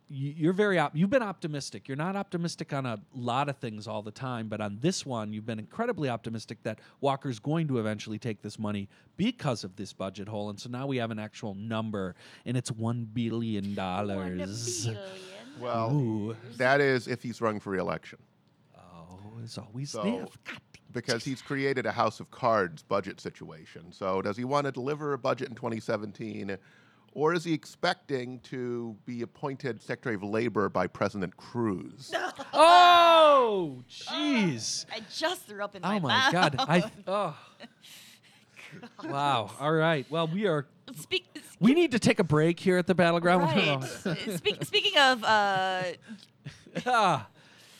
y- 0.08 0.34
you're 0.38 0.54
very 0.54 0.78
op- 0.78 0.96
you've 0.96 1.10
been 1.10 1.22
optimistic. 1.22 1.86
You're 1.86 1.98
not 1.98 2.16
optimistic 2.16 2.72
on 2.72 2.86
a 2.86 2.98
lot 3.14 3.50
of 3.50 3.58
things 3.58 3.86
all 3.86 4.00
the 4.00 4.10
time, 4.10 4.48
but 4.48 4.62
on 4.62 4.78
this 4.80 5.04
one, 5.04 5.30
you've 5.34 5.44
been 5.44 5.58
incredibly 5.58 6.08
optimistic 6.08 6.62
that 6.62 6.78
Walker's 7.02 7.38
going 7.38 7.68
to 7.68 7.78
eventually 7.78 8.18
take 8.18 8.40
this 8.40 8.58
money 8.58 8.88
because 9.18 9.64
of 9.64 9.76
this 9.76 9.92
budget 9.92 10.28
hole. 10.28 10.48
And 10.48 10.58
so 10.58 10.70
now 10.70 10.86
we 10.86 10.96
have 10.96 11.10
an 11.10 11.18
actual 11.18 11.54
number, 11.54 12.14
and 12.46 12.56
it's 12.56 12.72
one 12.72 13.04
billion 13.12 13.64
One 13.64 13.74
dollars. 13.74 14.86
billion. 14.86 15.02
Well, 15.60 15.92
Ooh. 15.92 16.36
that 16.56 16.80
is 16.80 17.06
if 17.08 17.22
he's 17.22 17.40
running 17.40 17.60
for 17.60 17.70
reelection. 17.70 18.18
Oh, 18.76 19.18
it's 19.42 19.58
always 19.58 19.90
So- 19.90 20.02
there. 20.02 20.26
because 20.92 21.24
he's 21.24 21.42
created 21.42 21.86
a 21.86 21.92
house 21.92 22.20
of 22.20 22.30
cards 22.30 22.82
budget 22.82 23.20
situation. 23.20 23.92
So 23.92 24.22
does 24.22 24.36
he 24.36 24.44
want 24.44 24.66
to 24.66 24.72
deliver 24.72 25.12
a 25.12 25.18
budget 25.18 25.48
in 25.48 25.54
2017 25.54 26.56
Or 27.16 27.32
is 27.32 27.44
he 27.44 27.52
expecting 27.52 28.40
to 28.40 28.96
be 29.06 29.22
appointed 29.22 29.80
Secretary 29.80 30.16
of 30.16 30.24
Labor 30.24 30.68
by 30.68 30.88
President 30.88 31.36
Cruz? 31.36 32.12
Oh, 32.52 32.52
oh, 32.52 33.84
jeez. 33.88 34.84
I 34.92 35.00
just 35.12 35.42
threw 35.46 35.62
up 35.62 35.74
in 35.76 35.82
my 35.82 35.98
mouth. 36.00 36.02
Oh 36.02 36.08
my 36.08 36.18
mouth. 36.22 36.32
God. 36.32 36.56
I. 36.58 36.90
Oh. 37.06 37.36
Wow. 39.04 39.50
All 39.60 39.72
right. 39.72 40.04
Well, 40.10 40.26
we 40.26 40.46
are. 40.46 40.66
Speak, 40.96 41.26
We 41.60 41.74
need 41.74 41.90
to 41.92 41.98
take 41.98 42.18
a 42.18 42.24
break 42.24 42.60
here 42.60 42.76
at 42.78 42.86
the 42.86 42.94
battleground. 42.94 43.42
right. 43.42 43.82
Speak, 44.36 44.64
speaking 44.64 44.98
of, 44.98 45.24
uh, 45.24 45.82
ah. 46.86 47.26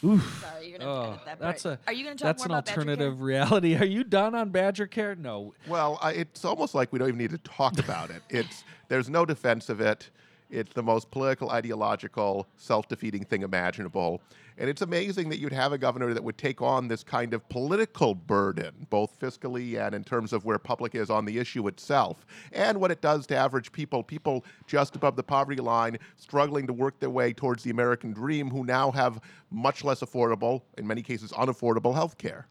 Oof. 0.04 0.40
sorry, 0.42 0.68
you're 0.68 0.78
gonna 0.78 0.90
have 0.90 0.98
Oh, 0.98 1.02
to 1.04 1.10
edit 1.12 1.24
that 1.26 1.38
that's 1.40 1.64
a. 1.64 1.78
Are 1.86 1.92
you 1.92 2.04
gonna 2.04 2.16
talk 2.16 2.26
That's 2.26 2.40
more 2.42 2.46
an 2.46 2.50
about 2.52 2.66
Badger 2.66 2.74
Care? 2.82 2.90
alternative 2.90 3.20
reality. 3.22 3.76
Are 3.76 3.84
you 3.86 4.04
done 4.04 4.34
on 4.34 4.50
Badger 4.50 4.86
Care? 4.86 5.14
No. 5.14 5.54
Well, 5.66 5.98
I, 6.02 6.12
it's 6.12 6.44
almost 6.44 6.74
like 6.74 6.92
we 6.92 6.98
don't 6.98 7.08
even 7.08 7.18
need 7.18 7.30
to 7.30 7.38
talk 7.38 7.78
about 7.78 8.10
it. 8.10 8.22
It's 8.28 8.64
there's 8.88 9.08
no 9.08 9.24
defense 9.24 9.68
of 9.70 9.80
it. 9.80 10.10
It's 10.50 10.72
the 10.72 10.82
most 10.82 11.10
political, 11.10 11.50
ideological, 11.50 12.46
self-defeating 12.56 13.24
thing 13.24 13.42
imaginable. 13.42 14.20
And 14.56 14.70
it's 14.70 14.82
amazing 14.82 15.30
that 15.30 15.40
you'd 15.40 15.52
have 15.52 15.72
a 15.72 15.78
governor 15.78 16.14
that 16.14 16.22
would 16.22 16.38
take 16.38 16.62
on 16.62 16.86
this 16.86 17.02
kind 17.02 17.34
of 17.34 17.48
political 17.48 18.14
burden, 18.14 18.86
both 18.88 19.18
fiscally 19.18 19.84
and 19.84 19.94
in 19.94 20.04
terms 20.04 20.32
of 20.32 20.44
where 20.44 20.58
public 20.58 20.94
is 20.94 21.10
on 21.10 21.24
the 21.24 21.38
issue 21.38 21.66
itself, 21.66 22.24
and 22.52 22.80
what 22.80 22.92
it 22.92 23.00
does 23.00 23.26
to 23.28 23.36
average 23.36 23.72
people, 23.72 24.02
people 24.04 24.44
just 24.66 24.94
above 24.94 25.16
the 25.16 25.24
poverty 25.24 25.60
line, 25.60 25.98
struggling 26.16 26.66
to 26.68 26.72
work 26.72 27.00
their 27.00 27.10
way 27.10 27.32
towards 27.32 27.64
the 27.64 27.70
American 27.70 28.12
dream, 28.12 28.48
who 28.48 28.64
now 28.64 28.92
have 28.92 29.20
much 29.50 29.82
less 29.82 30.00
affordable, 30.00 30.62
in 30.78 30.86
many 30.86 31.02
cases 31.02 31.32
unaffordable, 31.32 31.92
health 31.94 32.16
care. 32.16 32.46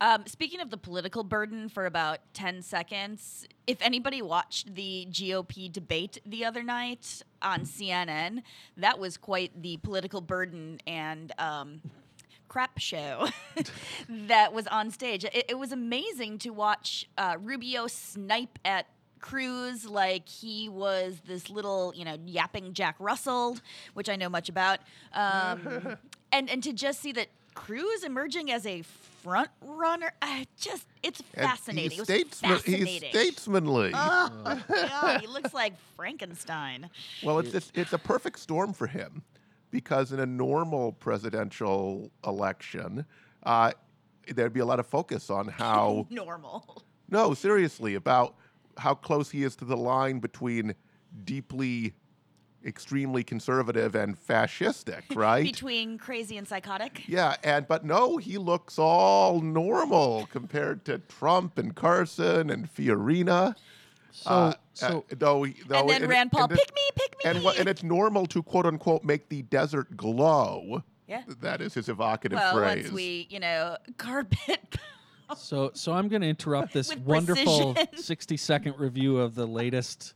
Um, 0.00 0.26
speaking 0.26 0.60
of 0.60 0.70
the 0.70 0.76
political 0.76 1.24
burden 1.24 1.68
for 1.68 1.86
about 1.86 2.18
10 2.34 2.62
seconds, 2.62 3.46
if 3.66 3.78
anybody 3.80 4.20
watched 4.20 4.74
the 4.74 5.06
GOP 5.10 5.72
debate 5.72 6.18
the 6.26 6.44
other 6.44 6.62
night 6.62 7.22
on 7.40 7.60
CNN, 7.60 8.42
that 8.76 8.98
was 8.98 9.16
quite 9.16 9.62
the 9.62 9.78
political 9.78 10.20
burden 10.20 10.78
and 10.86 11.32
um, 11.38 11.80
crap 12.48 12.78
show 12.78 13.28
that 14.08 14.52
was 14.52 14.66
on 14.66 14.90
stage. 14.90 15.24
It, 15.24 15.46
it 15.48 15.58
was 15.58 15.72
amazing 15.72 16.38
to 16.38 16.50
watch 16.50 17.08
uh, 17.16 17.36
Rubio 17.40 17.86
snipe 17.86 18.58
at 18.64 18.86
Cruz 19.20 19.86
like 19.86 20.28
he 20.28 20.68
was 20.68 21.20
this 21.26 21.48
little, 21.48 21.92
you 21.96 22.04
know, 22.04 22.16
yapping 22.26 22.74
Jack 22.74 22.96
Russell, 22.98 23.58
which 23.94 24.08
I 24.08 24.16
know 24.16 24.28
much 24.28 24.48
about, 24.48 24.80
um, 25.14 25.96
and 26.32 26.48
and 26.50 26.62
to 26.62 26.72
just 26.72 27.00
see 27.00 27.12
that 27.12 27.28
Cruz 27.54 28.04
emerging 28.04 28.52
as 28.52 28.66
a 28.66 28.82
front 29.26 29.50
runner, 29.60 30.12
I 30.22 30.46
just 30.56 30.86
it's 31.02 31.20
fascinating. 31.34 31.90
He's, 31.90 32.00
it 32.00 32.04
statesman- 32.04 32.50
fascinating. 32.52 32.86
he's 32.86 33.10
statesmanly. 33.10 33.90
Oh, 33.92 34.62
God, 34.68 35.20
he 35.20 35.26
looks 35.26 35.52
like 35.52 35.74
Frankenstein. 35.96 36.88
Well, 37.24 37.40
it's, 37.40 37.52
it's 37.52 37.72
it's 37.74 37.92
a 37.92 37.98
perfect 37.98 38.38
storm 38.38 38.72
for 38.72 38.86
him 38.86 39.22
because 39.72 40.12
in 40.12 40.20
a 40.20 40.26
normal 40.26 40.92
presidential 40.92 42.10
election, 42.24 43.04
uh, 43.42 43.72
there'd 44.32 44.52
be 44.52 44.60
a 44.60 44.64
lot 44.66 44.78
of 44.78 44.86
focus 44.86 45.28
on 45.28 45.48
how 45.48 46.06
Normal. 46.10 46.84
no, 47.10 47.34
seriously, 47.34 47.96
about 47.96 48.36
how 48.78 48.94
close 48.94 49.28
he 49.30 49.42
is 49.42 49.56
to 49.56 49.64
the 49.64 49.76
line 49.76 50.20
between 50.20 50.72
deeply, 51.24 51.94
extremely 52.66 53.22
conservative 53.24 53.94
and 53.94 54.16
fascistic, 54.18 55.02
right? 55.14 55.44
Between 55.44 55.96
crazy 55.98 56.36
and 56.36 56.46
psychotic. 56.46 57.02
yeah, 57.08 57.36
and 57.44 57.66
but 57.68 57.84
no, 57.84 58.16
he 58.16 58.36
looks 58.38 58.78
all 58.78 59.40
normal 59.40 60.28
compared 60.32 60.84
to 60.86 60.98
Trump 60.98 61.58
and 61.58 61.74
Carson 61.74 62.50
and 62.50 62.68
Fiorina. 62.72 63.54
So, 64.12 64.30
Uh, 64.30 64.52
so 64.74 64.86
uh, 65.10 65.14
though, 65.18 65.46
though 65.68 65.80
and 65.80 65.90
then 65.90 66.02
it- 66.04 66.08
Rand 66.08 66.32
Paul, 66.32 66.44
and 66.44 66.52
it- 66.52 66.58
pick 66.58 66.74
me, 66.74 66.82
pick 66.96 67.16
me. 67.24 67.30
and 67.30 67.44
what, 67.44 67.58
and 67.58 67.68
it's 67.68 67.82
normal 67.82 68.26
to 68.26 68.42
quote 68.42 68.66
unquote 68.66 69.04
make 69.04 69.28
the 69.28 69.42
desert 69.42 69.96
glow. 69.96 70.82
Yeah. 71.06 71.22
That 71.40 71.60
is 71.60 71.74
his 71.74 71.88
evocative 71.88 72.36
well, 72.38 72.54
phrase. 72.56 72.84
once 72.86 72.94
we, 72.94 73.28
you 73.30 73.38
know, 73.40 73.76
carpet. 73.96 74.76
So, 75.36 75.72
so 75.74 75.92
I'm 75.92 76.06
going 76.06 76.22
to 76.22 76.28
interrupt 76.28 76.72
this 76.72 76.94
wonderful 76.98 77.74
60 77.96 78.36
second 78.36 78.76
review 78.78 79.18
of 79.18 79.34
the 79.34 79.44
latest 79.44 80.14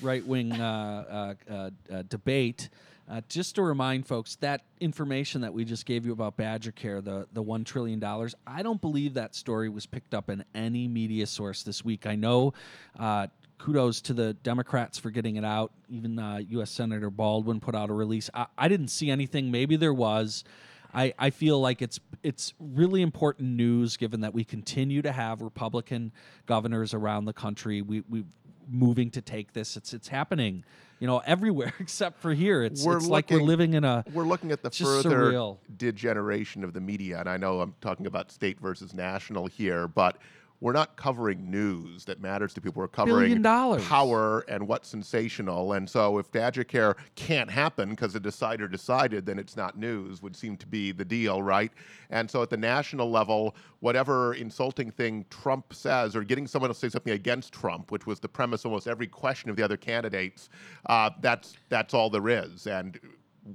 right 0.00 0.24
wing 0.26 0.52
uh, 0.52 1.34
uh, 1.48 1.70
uh, 1.92 2.02
debate. 2.08 2.68
Uh, 3.08 3.20
just 3.28 3.54
to 3.54 3.62
remind 3.62 4.04
folks 4.04 4.34
that 4.36 4.62
information 4.80 5.40
that 5.42 5.54
we 5.54 5.64
just 5.64 5.86
gave 5.86 6.04
you 6.04 6.12
about 6.12 6.36
Badger 6.36 6.72
Care, 6.72 7.00
the 7.00 7.28
the 7.32 7.42
one 7.42 7.62
trillion 7.62 8.00
dollars, 8.00 8.34
I 8.46 8.62
don't 8.62 8.80
believe 8.80 9.14
that 9.14 9.36
story 9.36 9.68
was 9.68 9.86
picked 9.86 10.12
up 10.12 10.28
in 10.28 10.44
any 10.54 10.88
media 10.88 11.26
source 11.26 11.62
this 11.62 11.84
week. 11.84 12.06
I 12.06 12.16
know. 12.16 12.52
Uh, 12.98 13.28
kudos 13.58 14.00
to 14.02 14.12
the 14.12 14.34
Democrats 14.34 14.98
for 14.98 15.10
getting 15.10 15.36
it 15.36 15.44
out. 15.44 15.72
Even 15.88 16.18
uh, 16.18 16.38
U.S. 16.48 16.70
Senator 16.70 17.10
Baldwin 17.10 17.60
put 17.60 17.74
out 17.74 17.90
a 17.90 17.92
release. 17.92 18.28
I, 18.34 18.46
I 18.58 18.68
didn't 18.68 18.88
see 18.88 19.10
anything. 19.10 19.50
Maybe 19.50 19.76
there 19.76 19.94
was. 19.94 20.44
I, 20.92 21.12
I 21.18 21.30
feel 21.30 21.60
like 21.60 21.82
it's 21.82 22.00
it's 22.22 22.54
really 22.58 23.02
important 23.02 23.50
news 23.50 23.96
given 23.96 24.22
that 24.22 24.34
we 24.34 24.44
continue 24.44 25.02
to 25.02 25.12
have 25.12 25.42
Republican 25.42 26.12
governors 26.46 26.94
around 26.94 27.26
the 27.26 27.32
country. 27.32 27.82
We 27.82 28.02
we 28.08 28.24
moving 28.68 29.10
to 29.12 29.20
take 29.20 29.52
this. 29.52 29.76
It's 29.76 29.92
it's 29.94 30.08
happening, 30.08 30.64
you 31.00 31.06
know, 31.06 31.18
everywhere 31.26 31.72
except 31.80 32.20
for 32.20 32.34
here. 32.34 32.62
It's 32.62 32.84
We're 32.84 32.98
it's 32.98 33.06
like 33.06 33.30
we're 33.30 33.42
living 33.42 33.74
in 33.74 33.84
a 33.84 34.04
We're 34.12 34.24
looking 34.24 34.52
at 34.52 34.62
the 34.62 34.70
further 34.70 35.32
surreal. 35.32 35.58
degeneration 35.76 36.64
of 36.64 36.72
the 36.72 36.80
media, 36.80 37.20
and 37.20 37.28
I 37.28 37.36
know 37.36 37.60
I'm 37.60 37.74
talking 37.80 38.06
about 38.06 38.30
state 38.30 38.60
versus 38.60 38.94
national 38.94 39.46
here, 39.46 39.88
but 39.88 40.18
we're 40.60 40.72
not 40.72 40.96
covering 40.96 41.50
news 41.50 42.04
that 42.06 42.20
matters 42.20 42.54
to 42.54 42.60
people. 42.60 42.80
We're 42.80 42.88
covering 42.88 43.24
Billion 43.24 43.42
dollars. 43.42 43.84
power 43.86 44.40
and 44.48 44.66
what's 44.66 44.88
sensational. 44.88 45.74
And 45.74 45.88
so, 45.88 46.18
if 46.18 46.30
Care 46.68 46.96
can't 47.14 47.50
happen 47.50 47.90
because 47.90 48.14
a 48.14 48.20
decider 48.20 48.66
decided, 48.68 49.26
then 49.26 49.38
it's 49.38 49.56
not 49.56 49.78
news. 49.78 50.22
Would 50.22 50.34
seem 50.34 50.56
to 50.58 50.66
be 50.66 50.92
the 50.92 51.04
deal, 51.04 51.42
right? 51.42 51.72
And 52.10 52.30
so, 52.30 52.42
at 52.42 52.50
the 52.50 52.56
national 52.56 53.10
level, 53.10 53.54
whatever 53.80 54.34
insulting 54.34 54.90
thing 54.90 55.26
Trump 55.30 55.74
says, 55.74 56.16
or 56.16 56.24
getting 56.24 56.46
someone 56.46 56.70
to 56.70 56.74
say 56.74 56.88
something 56.88 57.12
against 57.12 57.52
Trump, 57.52 57.90
which 57.90 58.06
was 58.06 58.20
the 58.20 58.28
premise 58.28 58.64
of 58.64 58.70
almost 58.70 58.88
every 58.88 59.06
question 59.06 59.50
of 59.50 59.56
the 59.56 59.62
other 59.62 59.76
candidates, 59.76 60.48
uh, 60.86 61.10
that's 61.20 61.54
that's 61.68 61.92
all 61.92 62.08
there 62.08 62.28
is. 62.28 62.66
And 62.66 62.98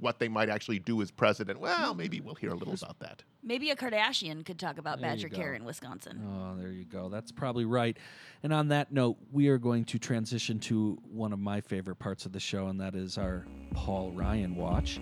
what 0.00 0.18
they 0.18 0.28
might 0.28 0.48
actually 0.48 0.78
do 0.78 1.02
as 1.02 1.10
president, 1.10 1.60
well, 1.60 1.94
maybe 1.94 2.20
we'll 2.20 2.34
hear 2.34 2.50
a 2.50 2.54
little 2.54 2.74
about 2.74 2.98
that. 3.00 3.22
Maybe 3.42 3.70
a 3.70 3.76
Kardashian 3.76 4.44
could 4.44 4.58
talk 4.58 4.78
about 4.78 5.00
There 5.00 5.10
Badger 5.10 5.28
Care 5.28 5.54
in 5.54 5.64
Wisconsin. 5.64 6.22
Oh, 6.26 6.56
there 6.60 6.70
you 6.70 6.84
go. 6.84 7.08
That's 7.08 7.32
probably 7.32 7.64
right. 7.64 7.96
And 8.42 8.52
on 8.52 8.68
that 8.68 8.92
note, 8.92 9.16
we 9.30 9.48
are 9.48 9.58
going 9.58 9.84
to 9.86 9.98
transition 9.98 10.58
to 10.60 10.98
one 11.10 11.32
of 11.32 11.38
my 11.38 11.60
favorite 11.60 11.96
parts 11.96 12.24
of 12.26 12.32
the 12.32 12.40
show, 12.40 12.68
and 12.68 12.80
that 12.80 12.94
is 12.94 13.18
our 13.18 13.46
Paul 13.74 14.12
Ryan 14.12 14.54
watch. 14.56 15.00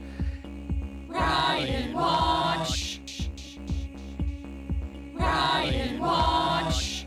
Ryan 1.08 1.92
Watch. 1.92 3.00
Ryan 5.14 5.98
Watch. 5.98 7.06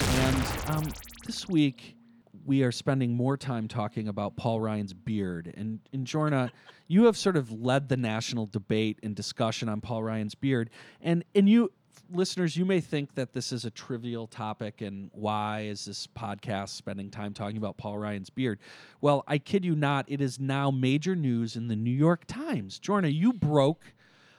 And 0.00 0.44
um, 0.68 0.84
this 1.26 1.48
week, 1.48 1.96
we 2.44 2.62
are 2.62 2.72
spending 2.72 3.14
more 3.14 3.36
time 3.36 3.68
talking 3.68 4.08
about 4.08 4.36
Paul 4.36 4.60
Ryan's 4.60 4.92
beard. 4.92 5.52
And, 5.56 5.80
and 5.92 6.06
Jorna, 6.06 6.50
you 6.88 7.04
have 7.04 7.16
sort 7.16 7.36
of 7.36 7.50
led 7.50 7.88
the 7.88 7.96
national 7.96 8.46
debate 8.46 8.98
and 9.02 9.14
discussion 9.14 9.68
on 9.68 9.80
Paul 9.80 10.02
Ryan's 10.02 10.34
beard. 10.34 10.70
And, 11.00 11.24
and 11.34 11.48
you, 11.48 11.72
listeners, 12.10 12.56
you 12.56 12.64
may 12.64 12.80
think 12.80 13.14
that 13.14 13.32
this 13.32 13.52
is 13.52 13.64
a 13.64 13.70
trivial 13.70 14.26
topic 14.26 14.80
and 14.80 15.10
why 15.12 15.62
is 15.62 15.84
this 15.84 16.06
podcast 16.06 16.70
spending 16.70 17.10
time 17.10 17.32
talking 17.32 17.56
about 17.56 17.76
Paul 17.76 17.98
Ryan's 17.98 18.30
beard? 18.30 18.58
Well, 19.00 19.24
I 19.26 19.38
kid 19.38 19.64
you 19.64 19.74
not, 19.74 20.04
it 20.08 20.20
is 20.20 20.38
now 20.38 20.70
major 20.70 21.16
news 21.16 21.56
in 21.56 21.68
the 21.68 21.76
New 21.76 21.90
York 21.90 22.24
Times. 22.26 22.78
Jorna, 22.78 23.12
you 23.12 23.32
broke 23.32 23.82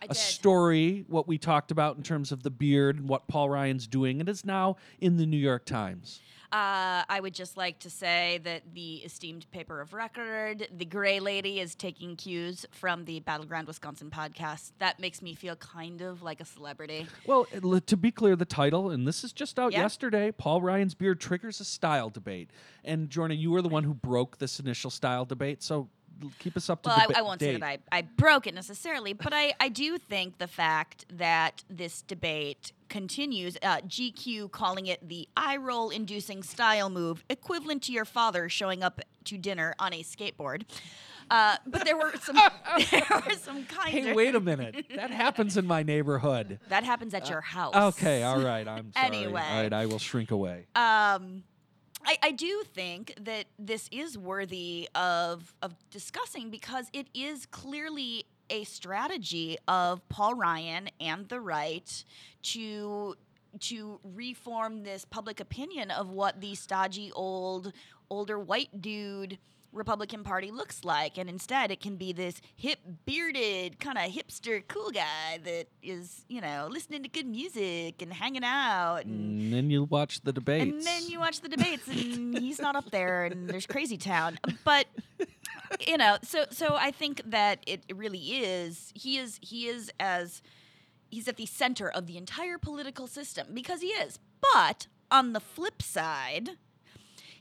a 0.09 0.13
story, 0.15 1.05
what 1.07 1.27
we 1.27 1.37
talked 1.37 1.71
about 1.71 1.97
in 1.97 2.03
terms 2.03 2.31
of 2.31 2.43
the 2.43 2.51
beard 2.51 2.97
and 2.97 3.09
what 3.09 3.27
Paul 3.27 3.49
Ryan's 3.49 3.87
doing. 3.87 4.19
And 4.19 4.29
It 4.29 4.31
is 4.31 4.45
now 4.45 4.77
in 4.99 5.17
the 5.17 5.25
New 5.25 5.37
York 5.37 5.65
Times. 5.65 6.21
Uh, 6.55 7.03
I 7.09 7.19
would 7.21 7.33
just 7.33 7.57
like 7.57 7.79
to 7.79 7.89
say 7.89 8.39
that 8.45 8.61
the 8.73 8.95
esteemed 9.03 9.45
paper 9.51 9.81
of 9.81 9.91
record, 9.91 10.69
the 10.73 10.85
Gray 10.85 11.19
Lady, 11.19 11.59
is 11.59 11.75
taking 11.75 12.15
cues 12.15 12.65
from 12.71 13.03
the 13.03 13.19
Battleground 13.19 13.67
Wisconsin 13.67 14.09
podcast. 14.09 14.71
That 14.79 14.97
makes 14.97 15.21
me 15.21 15.33
feel 15.33 15.57
kind 15.57 15.99
of 16.01 16.21
like 16.23 16.39
a 16.39 16.45
celebrity. 16.45 17.07
Well, 17.27 17.43
to 17.87 17.97
be 17.97 18.09
clear, 18.09 18.37
the 18.37 18.45
title, 18.45 18.89
and 18.89 19.05
this 19.05 19.25
is 19.25 19.33
just 19.33 19.59
out 19.59 19.73
Yeah. 19.73 19.81
yesterday 19.81 20.31
Paul 20.31 20.61
Ryan's 20.61 20.93
beard 20.93 21.19
triggers 21.19 21.59
a 21.59 21.65
style 21.65 22.09
debate. 22.09 22.51
And 22.85 23.09
Jorna, 23.09 23.37
you 23.37 23.51
were 23.51 23.61
the 23.61 23.67
one 23.67 23.83
who 23.83 23.93
broke 23.93 24.37
this 24.37 24.57
initial 24.57 24.89
style 24.91 25.25
debate. 25.25 25.61
So 25.61 25.89
keep 26.39 26.55
us 26.57 26.69
up 26.69 26.81
to 26.83 26.89
date. 26.89 26.95
Well, 26.95 27.05
I, 27.09 27.13
deba- 27.13 27.17
I 27.17 27.21
won't 27.21 27.39
say 27.41 27.57
that 27.57 27.63
I, 27.63 27.77
I 27.91 28.01
broke 28.03 28.47
it 28.47 28.53
necessarily, 28.53 29.13
but 29.13 29.33
I, 29.33 29.53
I 29.59 29.69
do 29.69 29.97
think 29.97 30.37
the 30.37 30.47
fact 30.47 31.05
that 31.09 31.63
this 31.69 32.01
debate 32.01 32.71
continues, 32.89 33.57
uh, 33.61 33.77
GQ 33.81 34.51
calling 34.51 34.85
it 34.87 35.07
the 35.07 35.27
eye 35.35 35.57
roll 35.57 35.89
inducing 35.89 36.43
style 36.43 36.89
move, 36.89 37.23
equivalent 37.29 37.81
to 37.83 37.91
your 37.91 38.05
father 38.05 38.49
showing 38.49 38.83
up 38.83 39.01
to 39.25 39.37
dinner 39.37 39.73
on 39.79 39.93
a 39.93 40.03
skateboard. 40.03 40.63
Uh, 41.31 41.55
but 41.65 41.83
there 41.85 41.97
were 41.97 42.13
some 42.21 42.35
there 42.91 43.03
were 43.27 43.33
some 43.33 43.65
kind 43.65 43.89
Hey, 43.89 44.13
wait 44.13 44.35
a 44.35 44.39
minute. 44.39 44.85
That 44.95 45.09
happens 45.09 45.57
in 45.57 45.65
my 45.65 45.81
neighborhood. 45.81 46.59
that 46.69 46.83
happens 46.83 47.15
at 47.15 47.29
your 47.29 47.41
house. 47.41 47.75
Okay, 47.75 48.21
all 48.21 48.39
right. 48.39 48.67
I'm 48.67 48.91
sorry. 48.93 49.05
Anyway. 49.07 49.41
All 49.41 49.61
right, 49.63 49.73
I 49.73 49.87
will 49.87 49.97
shrink 49.97 50.29
away. 50.29 50.67
Um, 50.75 51.43
I, 52.05 52.17
I 52.21 52.31
do 52.31 52.63
think 52.73 53.13
that 53.21 53.45
this 53.57 53.89
is 53.91 54.17
worthy 54.17 54.87
of 54.95 55.53
of 55.61 55.73
discussing 55.89 56.49
because 56.49 56.89
it 56.93 57.07
is 57.13 57.45
clearly 57.45 58.25
a 58.49 58.63
strategy 58.63 59.57
of 59.67 60.07
Paul 60.09 60.35
Ryan 60.35 60.89
and 60.99 61.27
the 61.29 61.39
right 61.39 62.03
to 62.43 63.15
to 63.59 63.99
reform 64.03 64.83
this 64.83 65.05
public 65.05 65.39
opinion 65.39 65.89
of 65.89 66.09
what 66.09 66.41
the 66.41 66.55
stodgy 66.55 67.11
old 67.13 67.73
older 68.09 68.39
white 68.39 68.81
dude 68.81 69.37
Republican 69.75 70.23
Party 70.23 70.49
looks 70.51 70.83
like, 70.83 71.17
and 71.17 71.29
instead 71.29 71.69
it 71.69 71.79
can 71.81 71.97
be 71.97 72.13
this 72.13 72.41
hip, 72.55 72.79
bearded, 73.05 73.79
kind 73.79 73.97
of 73.97 74.05
hipster, 74.11 74.63
cool 74.67 74.89
guy 74.89 75.39
that 75.43 75.65
is, 75.83 76.25
you 76.29 76.41
know, 76.41 76.67
listening 76.71 77.03
to 77.03 77.09
good 77.09 77.25
music 77.27 78.01
and 78.01 78.11
hanging 78.13 78.43
out. 78.43 79.05
And, 79.05 79.39
And 79.41 79.53
then 79.53 79.69
you 79.69 79.83
watch 79.83 80.21
the 80.21 80.31
debates. 80.33 80.63
and 80.71 80.81
then 80.83 81.07
you 81.07 81.19
watch 81.19 81.41
the 81.41 81.49
debates, 81.49 81.87
and 81.87 82.37
he's 82.39 82.59
not 82.59 82.75
up 82.75 82.89
there, 82.91 83.25
and 83.25 83.49
there's 83.49 83.65
Crazy 83.67 83.97
Town. 83.97 84.39
But 84.63 84.87
you 85.87 85.97
know, 85.97 86.17
so 86.23 86.45
so 86.51 86.75
I 86.75 86.91
think 86.91 87.21
that 87.25 87.59
it 87.67 87.83
really 87.93 88.19
is. 88.43 88.91
He 88.95 89.17
is 89.17 89.39
he 89.41 89.67
is 89.67 89.91
as 89.99 90.41
he's 91.09 91.27
at 91.27 91.37
the 91.37 91.45
center 91.45 91.89
of 91.89 92.07
the 92.07 92.17
entire 92.17 92.57
political 92.57 93.07
system 93.07 93.47
because 93.53 93.81
he 93.81 93.87
is. 93.87 94.19
But 94.53 94.87
on 95.11 95.33
the 95.33 95.39
flip 95.39 95.81
side, 95.81 96.51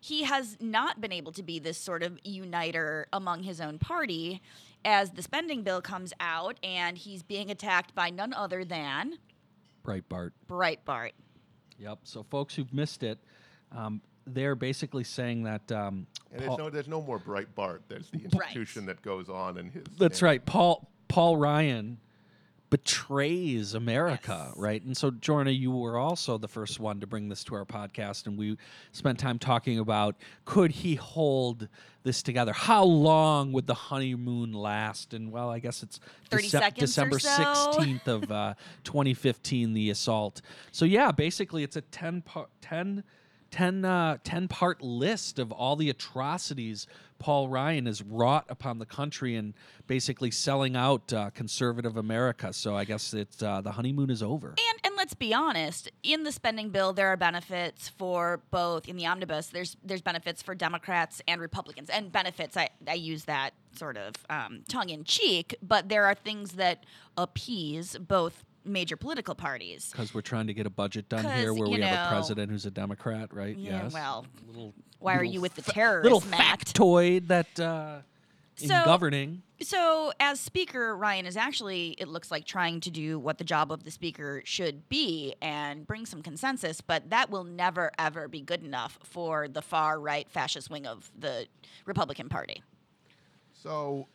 he 0.04 0.24
has 0.24 0.58
not 0.60 1.00
been 1.00 1.12
able 1.12 1.32
to 1.32 1.42
be 1.42 1.58
this 1.58 1.78
sort 1.78 2.02
of 2.02 2.18
uniter 2.24 3.06
among 3.14 3.42
his 3.42 3.58
own 3.58 3.78
party 3.78 4.42
as 4.84 5.12
the 5.12 5.22
spending 5.22 5.62
bill 5.62 5.80
comes 5.80 6.12
out 6.20 6.58
and 6.62 6.98
he's 6.98 7.22
being 7.22 7.50
attacked 7.50 7.94
by 7.94 8.10
none 8.10 8.34
other 8.34 8.66
than 8.66 9.14
Breitbart. 9.82 10.32
Breitbart. 10.46 11.12
Yep. 11.78 12.00
So, 12.04 12.22
folks 12.22 12.54
who've 12.54 12.72
missed 12.72 13.02
it, 13.02 13.18
um, 13.72 14.02
they're 14.26 14.54
basically 14.54 15.04
saying 15.04 15.44
that. 15.44 15.72
Um, 15.72 16.06
And 16.30 16.40
there's 16.40 16.48
Paul- 16.48 16.58
no, 16.58 16.68
there's 16.70 16.88
no 16.88 17.00
more 17.00 17.18
Breitbart. 17.18 17.80
There's 17.88 18.10
the 18.10 18.24
institution 18.24 18.84
that 18.86 19.00
goes 19.00 19.30
on 19.30 19.56
in 19.56 19.70
his. 19.70 19.84
that's 19.98 20.20
name. 20.20 20.26
right. 20.28 20.44
Paul 20.44 20.86
Paul 21.08 21.38
Ryan 21.38 21.98
betrays 22.74 23.74
America, 23.74 24.46
Yes. 24.48 24.56
right? 24.56 24.82
And 24.82 24.96
so, 24.96 25.12
Jorna, 25.12 25.56
you 25.56 25.70
were 25.70 25.96
also 25.96 26.38
the 26.38 26.48
first 26.48 26.80
one 26.80 26.98
to 26.98 27.06
bring 27.06 27.28
this 27.28 27.44
to 27.44 27.54
our 27.54 27.64
podcast, 27.64 28.26
and 28.26 28.36
we 28.36 28.56
spent 28.90 29.16
time 29.16 29.38
talking 29.38 29.78
about 29.78 30.16
could 30.44 30.72
he 30.72 30.96
hold 30.96 31.68
this 32.02 32.20
together? 32.20 32.52
How 32.52 32.82
long 32.82 33.52
would 33.52 33.68
the 33.68 33.74
honeymoon 33.74 34.52
last? 34.52 35.14
And 35.14 35.30
well, 35.30 35.50
I 35.50 35.60
guess 35.60 35.84
it's 35.84 36.00
30 36.30 36.48
seconds 36.48 36.78
or 36.78 36.86
December 36.86 37.18
so. 37.20 37.64
sixteenth 37.72 38.08
of 38.08 38.30
uh, 38.32 38.54
2015, 38.82 39.72
the 39.72 39.90
assault. 39.90 40.42
So 40.72 40.84
yeah, 40.84 41.12
basically, 41.12 41.62
it's 41.62 41.76
a 41.76 41.80
10 41.80 42.22
part 42.22 42.48
10 42.60 43.04
10, 43.54 43.84
uh, 43.84 44.18
10 44.24 44.48
part 44.48 44.82
list 44.82 45.38
of 45.38 45.52
all 45.52 45.76
the 45.76 45.88
atrocities 45.88 46.88
Paul 47.20 47.48
Ryan 47.48 47.86
has 47.86 48.02
wrought 48.02 48.46
upon 48.48 48.80
the 48.80 48.84
country 48.84 49.36
and 49.36 49.54
basically 49.86 50.32
selling 50.32 50.74
out 50.74 51.12
uh, 51.12 51.30
conservative 51.30 51.96
America. 51.96 52.52
So 52.52 52.76
I 52.76 52.84
guess 52.84 53.14
it's 53.14 53.44
uh, 53.44 53.60
the 53.60 53.70
honeymoon 53.70 54.10
is 54.10 54.24
over. 54.24 54.48
And 54.48 54.80
and 54.82 54.96
let's 54.96 55.14
be 55.14 55.32
honest, 55.32 55.88
in 56.02 56.24
the 56.24 56.32
spending 56.32 56.70
bill 56.70 56.92
there 56.92 57.06
are 57.06 57.16
benefits 57.16 57.88
for 57.88 58.42
both 58.50 58.88
in 58.88 58.96
the 58.96 59.06
omnibus 59.06 59.46
there's 59.46 59.76
there's 59.84 60.02
benefits 60.02 60.42
for 60.42 60.56
Democrats 60.56 61.22
and 61.28 61.40
Republicans. 61.40 61.88
And 61.90 62.10
benefits 62.10 62.56
I, 62.56 62.70
I 62.88 62.94
use 62.94 63.24
that 63.26 63.52
sort 63.76 63.96
of 63.96 64.14
um, 64.28 64.64
tongue 64.68 64.88
in 64.88 65.04
cheek, 65.04 65.54
but 65.62 65.88
there 65.88 66.06
are 66.06 66.14
things 66.14 66.52
that 66.52 66.84
appease 67.16 67.96
both 67.98 68.44
major 68.64 68.96
political 68.96 69.34
parties. 69.34 69.90
Because 69.90 70.14
we're 70.14 70.20
trying 70.20 70.46
to 70.46 70.54
get 70.54 70.66
a 70.66 70.70
budget 70.70 71.08
done 71.08 71.24
here 71.38 71.52
where 71.52 71.66
you 71.68 71.74
we 71.76 71.80
have 71.82 72.06
a 72.06 72.10
president 72.10 72.50
who's 72.50 72.66
a 72.66 72.70
Democrat, 72.70 73.32
right? 73.32 73.56
Yeah, 73.56 73.84
yes. 73.84 73.92
well, 73.92 74.26
little, 74.46 74.74
Why 74.98 75.16
are 75.16 75.24
you 75.24 75.40
with 75.40 75.54
the 75.54 75.62
fa- 75.62 75.72
terrorist 75.72 76.04
little 76.04 76.28
Matt? 76.30 76.60
factoid 76.60 77.28
that 77.28 77.60
uh, 77.60 77.98
in 78.60 78.68
So- 78.68 78.82
governing. 78.84 79.42
So, 79.62 80.12
as 80.18 80.40
Speaker, 80.40 80.96
Ryan 80.96 81.26
is 81.26 81.36
actually, 81.36 81.90
it 81.98 82.08
looks 82.08 82.30
like, 82.30 82.44
trying 82.44 82.80
to 82.80 82.90
do 82.90 83.18
what 83.20 83.38
the 83.38 83.44
job 83.44 83.70
of 83.70 83.84
the 83.84 83.90
Speaker 83.90 84.42
should 84.44 84.88
be 84.88 85.36
and 85.40 85.86
bring 85.86 86.06
some 86.06 86.22
consensus, 86.22 86.80
but 86.80 87.08
that 87.10 87.30
will 87.30 87.44
never, 87.44 87.92
ever 87.96 88.26
be 88.26 88.40
good 88.42 88.64
enough 88.64 88.98
for 89.04 89.46
the 89.48 89.62
far 89.62 89.98
right 90.00 90.28
fascist 90.28 90.70
wing 90.70 90.86
of 90.86 91.10
the 91.16 91.46
Republican 91.86 92.28
Party. 92.28 92.62
So 93.52 94.08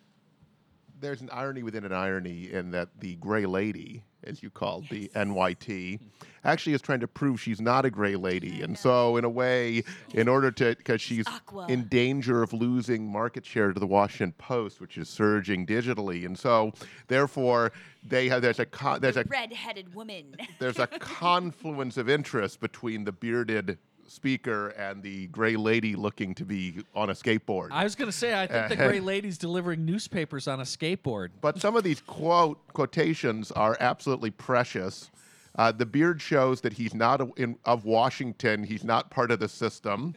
there's 0.99 1.21
an 1.21 1.29
irony 1.31 1.63
within 1.63 1.85
an 1.85 1.93
irony 1.93 2.51
in 2.51 2.71
that 2.71 2.89
the 2.99 3.15
gray 3.15 3.45
lady, 3.45 4.03
as 4.23 4.43
you 4.43 4.49
called 4.49 4.87
the 4.89 5.09
NYT, 5.15 5.99
actually 6.43 6.73
is 6.73 6.81
trying 6.81 6.99
to 6.99 7.07
prove 7.07 7.41
she's 7.41 7.61
not 7.61 7.85
a 7.85 7.89
gray 7.89 8.15
lady. 8.15 8.61
And 8.61 8.77
so, 8.77 9.17
in 9.17 9.23
a 9.23 9.29
way, 9.29 9.83
in 10.13 10.27
order 10.27 10.51
to, 10.51 10.75
because 10.75 11.01
she's 11.01 11.27
Aqua. 11.27 11.67
in 11.67 11.87
danger 11.87 12.43
of 12.43 12.53
losing 12.53 13.07
market 13.07 13.45
share 13.45 13.71
to 13.71 13.79
the 13.79 13.87
Washington 13.87 14.33
Post, 14.37 14.81
which 14.81 14.97
is 14.97 15.09
surging 15.09 15.65
digitally. 15.65 16.25
And 16.25 16.37
so, 16.37 16.73
therefore, 17.07 17.71
they 18.03 18.29
have, 18.29 18.41
there's 18.41 18.59
a, 18.59 18.65
con- 18.65 19.01
there's 19.01 19.17
a, 19.17 19.23
Red-headed 19.23 19.93
woman. 19.93 20.35
there's 20.59 20.79
a 20.79 20.87
confluence 20.99 21.97
of 21.97 22.09
interest 22.09 22.59
between 22.59 23.03
the 23.05 23.11
bearded 23.11 23.77
speaker 24.09 24.69
and 24.69 25.01
the 25.03 25.27
gray 25.27 25.55
lady 25.55 25.95
looking 25.95 26.33
to 26.35 26.45
be 26.45 26.83
on 26.95 27.09
a 27.09 27.13
skateboard. 27.13 27.69
I 27.71 27.83
was 27.83 27.95
going 27.95 28.09
to 28.09 28.17
say, 28.17 28.39
I 28.39 28.47
think 28.47 28.69
the 28.69 28.75
Gray 28.87 28.99
Lady's 28.99 29.37
delivering 29.37 29.85
newspapers 29.85 30.47
on 30.47 30.59
a 30.59 30.63
skateboard. 30.63 31.29
But 31.41 31.59
some 31.59 31.75
of 31.75 31.83
these 31.83 32.01
quote 32.01 32.59
quotations 32.73 33.51
are 33.51 33.77
absolutely 33.79 34.31
precious. 34.31 35.09
Uh, 35.55 35.71
the 35.71 35.85
beard 35.85 36.21
shows 36.21 36.61
that 36.61 36.73
he's 36.73 36.93
not 36.93 37.21
a, 37.21 37.29
in, 37.35 37.57
of 37.65 37.85
Washington. 37.85 38.63
He's 38.63 38.83
not 38.83 39.09
part 39.09 39.31
of 39.31 39.39
the 39.39 39.49
system. 39.49 40.15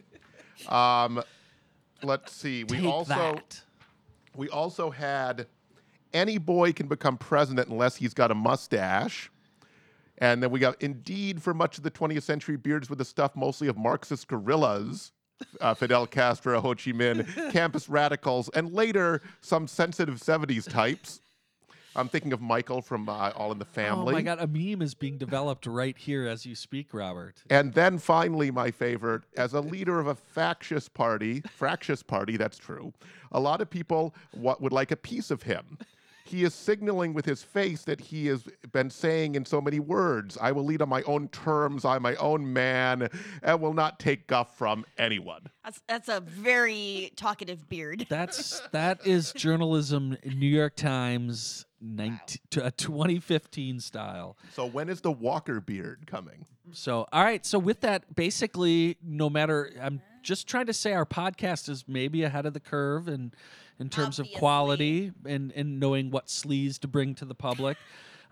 Um, 0.69 1.21
let's 2.01 2.31
see. 2.31 2.63
We 2.63 2.77
Take 2.77 2.85
also 2.85 3.13
that. 3.13 3.61
we 4.35 4.49
also 4.49 4.89
had 4.89 5.47
any 6.13 6.37
boy 6.37 6.71
can 6.71 6.87
become 6.87 7.17
president 7.17 7.69
unless 7.69 7.95
he's 7.95 8.13
got 8.13 8.31
a 8.31 8.35
mustache. 8.35 9.31
And 10.19 10.43
then 10.43 10.51
we 10.51 10.59
got 10.59 10.81
indeed 10.81 11.41
for 11.41 11.53
much 11.53 11.77
of 11.77 11.83
the 11.83 11.91
20th 11.91 12.23
century 12.23 12.57
beards 12.57 12.89
with 12.89 12.99
the 12.99 13.05
stuff 13.05 13.35
mostly 13.35 13.67
of 13.67 13.77
Marxist 13.77 14.27
guerrillas. 14.27 15.11
Uh, 15.59 15.73
Fidel 15.73 16.07
Castro, 16.07 16.61
Ho 16.61 16.69
Chi 16.69 16.91
Minh, 16.91 17.51
campus 17.51 17.89
radicals, 17.89 18.49
and 18.49 18.71
later 18.71 19.21
some 19.41 19.67
sensitive 19.67 20.15
70s 20.15 20.69
types. 20.69 21.19
I'm 21.95 22.07
thinking 22.07 22.33
of 22.33 22.41
Michael 22.41 22.81
from 22.81 23.07
uh, 23.09 23.31
All 23.35 23.51
in 23.51 23.59
the 23.59 23.65
Family. 23.65 24.13
Oh 24.13 24.17
my 24.17 24.21
God, 24.21 24.39
a 24.39 24.47
meme 24.47 24.81
is 24.81 24.93
being 24.93 25.17
developed 25.17 25.67
right 25.67 25.97
here 25.97 26.27
as 26.27 26.45
you 26.45 26.55
speak, 26.55 26.93
Robert. 26.93 27.35
And 27.49 27.73
then 27.73 27.97
finally, 27.99 28.51
my 28.51 28.71
favorite, 28.71 29.23
as 29.37 29.53
a 29.53 29.61
leader 29.61 29.99
of 29.99 30.07
a 30.07 30.15
factious 30.15 30.87
party, 30.89 31.41
fractious 31.55 32.01
party, 32.01 32.37
that's 32.37 32.57
true, 32.57 32.93
a 33.31 33.39
lot 33.39 33.61
of 33.61 33.69
people 33.69 34.15
wa- 34.33 34.55
would 34.59 34.73
like 34.73 34.91
a 34.91 34.95
piece 34.95 35.29
of 35.29 35.43
him. 35.43 35.77
He 36.25 36.43
is 36.43 36.53
signaling 36.53 37.13
with 37.13 37.25
his 37.25 37.43
face 37.43 37.83
that 37.83 37.99
he 37.99 38.27
has 38.27 38.43
been 38.71 38.89
saying 38.89 39.35
in 39.35 39.45
so 39.45 39.59
many 39.59 39.79
words, 39.79 40.37
I 40.39 40.51
will 40.51 40.63
lead 40.63 40.81
on 40.81 40.89
my 40.89 41.01
own 41.03 41.27
terms, 41.29 41.85
I'm 41.85 42.01
my 42.01 42.15
own 42.15 42.51
man, 42.51 43.09
and 43.41 43.61
will 43.61 43.73
not 43.73 43.99
take 43.99 44.27
guff 44.27 44.57
from 44.57 44.85
anyone. 44.97 45.49
That's, 45.63 45.81
that's 45.87 46.09
a 46.09 46.19
very 46.19 47.11
talkative 47.15 47.67
beard. 47.69 48.05
That's 48.09 48.61
that 48.71 49.05
is 49.07 49.31
journalism, 49.33 50.17
New 50.25 50.47
York 50.47 50.75
Times, 50.75 51.65
19, 51.81 52.19
t- 52.49 52.61
uh, 52.61 52.71
2015 52.75 53.79
style. 53.79 54.37
So 54.51 54.65
when 54.65 54.89
is 54.89 55.01
the 55.01 55.11
Walker 55.11 55.59
beard 55.59 56.05
coming? 56.05 56.45
So, 56.71 57.05
all 57.11 57.23
right. 57.23 57.45
So, 57.45 57.59
with 57.59 57.81
that, 57.81 58.15
basically, 58.15 58.97
no 59.03 59.29
matter, 59.29 59.71
I'm 59.81 60.01
just 60.21 60.47
trying 60.47 60.67
to 60.67 60.73
say 60.73 60.93
our 60.93 61.05
podcast 61.05 61.69
is 61.69 61.85
maybe 61.87 62.23
ahead 62.23 62.45
of 62.45 62.53
the 62.53 62.59
curve 62.59 63.07
in, 63.07 63.33
in 63.79 63.89
terms 63.89 64.19
Obviously. 64.19 64.35
of 64.35 64.39
quality 64.39 65.11
and, 65.25 65.51
and 65.53 65.79
knowing 65.79 66.11
what 66.11 66.27
sleaze 66.27 66.79
to 66.79 66.87
bring 66.87 67.15
to 67.15 67.25
the 67.25 67.35
public. 67.35 67.77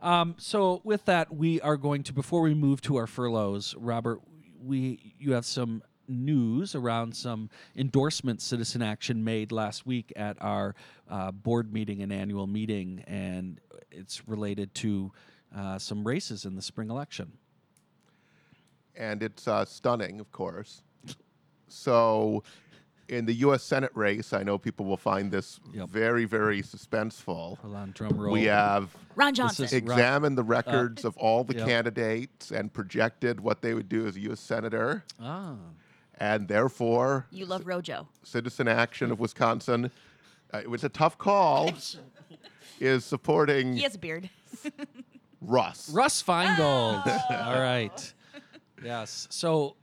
Um, 0.01 0.35
so, 0.37 0.81
with 0.83 1.05
that, 1.05 1.33
we 1.33 1.61
are 1.61 1.77
going 1.77 2.03
to, 2.03 2.13
before 2.13 2.41
we 2.41 2.53
move 2.55 2.81
to 2.81 2.95
our 2.95 3.07
furloughs, 3.07 3.75
Robert, 3.77 4.19
we 4.63 5.13
you 5.19 5.33
have 5.33 5.45
some 5.45 5.83
news 6.07 6.75
around 6.75 7.15
some 7.15 7.49
endorsements 7.75 8.43
Citizen 8.43 8.81
Action 8.81 9.23
made 9.23 9.51
last 9.51 9.85
week 9.85 10.11
at 10.15 10.37
our 10.41 10.75
uh, 11.09 11.31
board 11.31 11.71
meeting 11.71 12.01
and 12.01 12.11
annual 12.11 12.47
meeting, 12.47 13.03
and 13.07 13.59
it's 13.91 14.27
related 14.27 14.73
to 14.75 15.11
uh, 15.55 15.77
some 15.77 16.03
races 16.03 16.45
in 16.45 16.55
the 16.55 16.61
spring 16.61 16.89
election. 16.89 17.33
and 18.95 19.23
it's 19.23 19.47
uh, 19.47 19.65
stunning, 19.65 20.19
of 20.19 20.31
course. 20.31 20.83
So, 21.67 22.43
in 23.11 23.25
the 23.25 23.33
U.S. 23.45 23.61
Senate 23.61 23.91
race, 23.93 24.31
I 24.31 24.41
know 24.41 24.57
people 24.57 24.85
will 24.85 24.95
find 24.97 25.29
this 25.29 25.59
Yep. 25.73 25.89
very, 25.89 26.23
very 26.23 26.61
suspenseful. 26.63 27.57
Hold 27.57 27.75
on, 27.75 27.91
drum 27.91 28.17
roll. 28.17 28.31
We 28.31 28.45
have 28.45 28.95
Ron 29.15 29.33
This 29.33 29.37
Johnson. 29.37 29.65
is- 29.65 29.73
examined 29.73 30.37
the 30.37 30.43
records 30.43 31.03
of 31.03 31.17
all 31.17 31.43
the 31.43 31.55
Yep. 31.57 31.67
candidates 31.67 32.51
and 32.51 32.71
projected 32.73 33.41
what 33.41 33.61
they 33.61 33.73
would 33.73 33.89
do 33.89 34.07
as 34.07 34.15
a 34.15 34.21
U.S. 34.21 34.39
senator, 34.39 35.03
ah, 35.19 35.55
and 36.19 36.47
therefore, 36.47 37.27
you 37.31 37.45
love 37.45 37.67
Rojo. 37.67 38.07
Citizen 38.23 38.69
Action 38.69 39.11
of 39.11 39.19
Wisconsin. 39.19 39.91
Uh, 40.53 40.59
it 40.59 40.69
was 40.69 40.83
a 40.85 40.89
tough 40.89 41.17
call. 41.17 41.69
is 42.79 43.03
supporting 43.05 43.75
He 43.75 43.83
has 43.83 43.93
a 43.95 43.99
beard. 43.99 44.29
Russ. 45.41 45.89
Russ 45.91 46.23
Feingold. 46.23 47.03
Oh. 47.05 47.35
All 47.35 47.59
right. 47.61 48.13
Yes. 48.83 49.27
So 49.29 49.75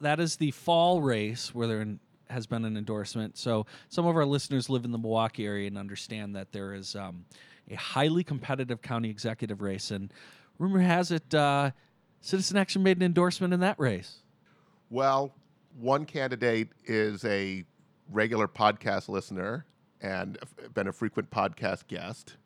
that 0.00 0.18
is 0.20 0.36
the 0.36 0.50
fall 0.50 1.00
race 1.00 1.54
where 1.54 1.66
there 1.68 1.86
has 2.32 2.46
been 2.46 2.64
an 2.64 2.76
endorsement. 2.76 3.38
So 3.38 3.66
some 3.88 4.06
of 4.06 4.16
our 4.16 4.26
listeners 4.26 4.68
live 4.68 4.84
in 4.84 4.90
the 4.92 4.98
Milwaukee 4.98 5.46
area 5.46 5.68
and 5.68 5.78
understand 5.78 6.34
that 6.36 6.52
there 6.52 6.74
is 6.74 6.96
um, 6.96 7.24
a 7.70 7.74
highly 7.74 8.24
competitive 8.24 8.82
county 8.82 9.10
executive 9.10 9.60
race. 9.62 9.90
And 9.90 10.12
rumor 10.58 10.80
has 10.80 11.10
it, 11.12 11.34
uh, 11.34 11.70
Citizen 12.20 12.56
Action 12.56 12.82
made 12.82 12.96
an 12.96 13.02
endorsement 13.02 13.52
in 13.54 13.60
that 13.60 13.78
race. 13.78 14.16
Well, 14.90 15.34
one 15.78 16.04
candidate 16.04 16.68
is 16.84 17.24
a 17.24 17.64
regular 18.10 18.48
podcast 18.48 19.08
listener 19.08 19.64
and 20.00 20.38
been 20.74 20.88
a 20.88 20.92
frequent 20.92 21.30
podcast 21.30 21.86
guest, 21.86 22.36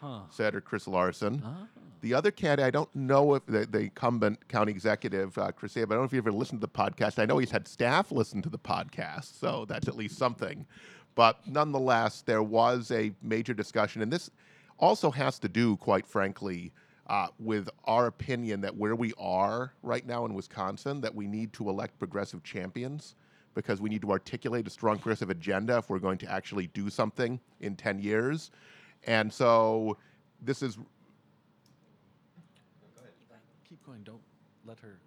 Huh. 0.00 0.20
Senator 0.30 0.60
Chris 0.60 0.86
Larson. 0.86 1.42
Ah. 1.44 1.66
The 2.04 2.12
other 2.12 2.30
candidate, 2.30 2.66
I 2.66 2.70
don't 2.70 2.94
know 2.94 3.32
if 3.32 3.46
the, 3.46 3.64
the 3.64 3.84
incumbent 3.84 4.46
county 4.48 4.70
executive, 4.70 5.38
uh, 5.38 5.52
Chris 5.52 5.72
Abele, 5.72 5.84
I 5.84 5.86
don't 5.86 5.98
know 6.00 6.04
if 6.04 6.12
you 6.12 6.18
ever 6.18 6.32
listened 6.32 6.60
to 6.60 6.66
the 6.66 6.70
podcast. 6.70 7.18
I 7.18 7.24
know 7.24 7.38
he's 7.38 7.50
had 7.50 7.66
staff 7.66 8.12
listen 8.12 8.42
to 8.42 8.50
the 8.50 8.58
podcast, 8.58 9.40
so 9.40 9.64
that's 9.66 9.88
at 9.88 9.96
least 9.96 10.18
something. 10.18 10.66
But 11.14 11.38
nonetheless, 11.48 12.20
there 12.20 12.42
was 12.42 12.90
a 12.90 13.10
major 13.22 13.54
discussion, 13.54 14.02
and 14.02 14.12
this 14.12 14.30
also 14.78 15.10
has 15.12 15.38
to 15.38 15.48
do, 15.48 15.78
quite 15.78 16.06
frankly, 16.06 16.74
uh, 17.06 17.28
with 17.38 17.70
our 17.86 18.06
opinion 18.06 18.60
that 18.60 18.76
where 18.76 18.94
we 18.94 19.14
are 19.16 19.72
right 19.82 20.06
now 20.06 20.26
in 20.26 20.34
Wisconsin, 20.34 21.00
that 21.00 21.14
we 21.14 21.26
need 21.26 21.54
to 21.54 21.70
elect 21.70 21.98
progressive 21.98 22.42
champions 22.42 23.14
because 23.54 23.80
we 23.80 23.88
need 23.88 24.02
to 24.02 24.10
articulate 24.10 24.66
a 24.66 24.70
strong 24.70 24.98
progressive 24.98 25.30
agenda 25.30 25.78
if 25.78 25.88
we're 25.88 25.98
going 25.98 26.18
to 26.18 26.30
actually 26.30 26.66
do 26.66 26.90
something 26.90 27.40
in 27.60 27.74
10 27.74 27.98
years. 27.98 28.50
And 29.06 29.32
so 29.32 29.96
this 30.42 30.60
is 30.60 30.76
Keep 33.74 33.86
going. 33.86 34.02
Don't 34.02 34.20
let 34.66 34.78
her 34.80 34.98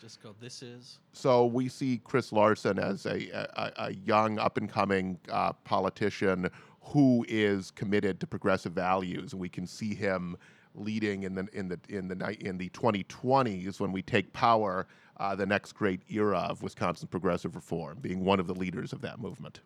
just 0.00 0.22
go. 0.22 0.34
This 0.40 0.62
is. 0.62 0.98
so 1.12 1.44
we 1.44 1.68
see 1.68 2.00
Chris 2.02 2.32
Larson 2.32 2.78
as 2.78 3.04
a, 3.04 3.28
a, 3.30 3.72
a 3.76 3.92
young, 3.92 4.38
up 4.38 4.56
and 4.56 4.68
coming 4.68 5.18
uh, 5.30 5.52
politician 5.52 6.48
who 6.80 7.24
is 7.28 7.70
committed 7.70 8.18
to 8.20 8.26
progressive 8.26 8.72
values, 8.72 9.32
and 9.32 9.40
we 9.40 9.48
can 9.48 9.66
see 9.66 9.94
him 9.94 10.36
leading 10.74 11.24
in 11.24 11.34
the 11.34 11.46
in 11.52 11.68
the 11.68 11.78
in 11.88 12.08
the 12.08 12.36
in 12.40 12.56
the 12.56 12.70
2020s 12.70 13.80
when 13.80 13.92
we 13.92 14.00
take 14.02 14.32
power, 14.32 14.86
uh, 15.18 15.34
the 15.34 15.46
next 15.46 15.72
great 15.72 16.00
era 16.08 16.46
of 16.48 16.62
Wisconsin 16.62 17.08
progressive 17.08 17.54
reform, 17.54 17.98
being 18.00 18.24
one 18.24 18.40
of 18.40 18.46
the 18.46 18.54
leaders 18.54 18.92
of 18.92 19.02
that 19.02 19.20
movement. 19.20 19.60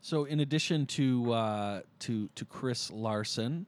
So, 0.00 0.24
in 0.24 0.40
addition 0.40 0.86
to 0.86 1.32
uh, 1.32 1.80
to 2.00 2.30
to 2.34 2.44
Chris 2.46 2.90
Larson, 2.90 3.66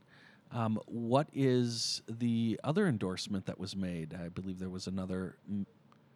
um, 0.52 0.78
what 0.86 1.28
is 1.32 2.02
the 2.08 2.60
other 2.62 2.86
endorsement 2.86 3.46
that 3.46 3.58
was 3.58 3.74
made? 3.74 4.14
I 4.14 4.28
believe 4.28 4.58
there 4.58 4.68
was 4.68 4.86
another 4.86 5.36
M- 5.48 5.66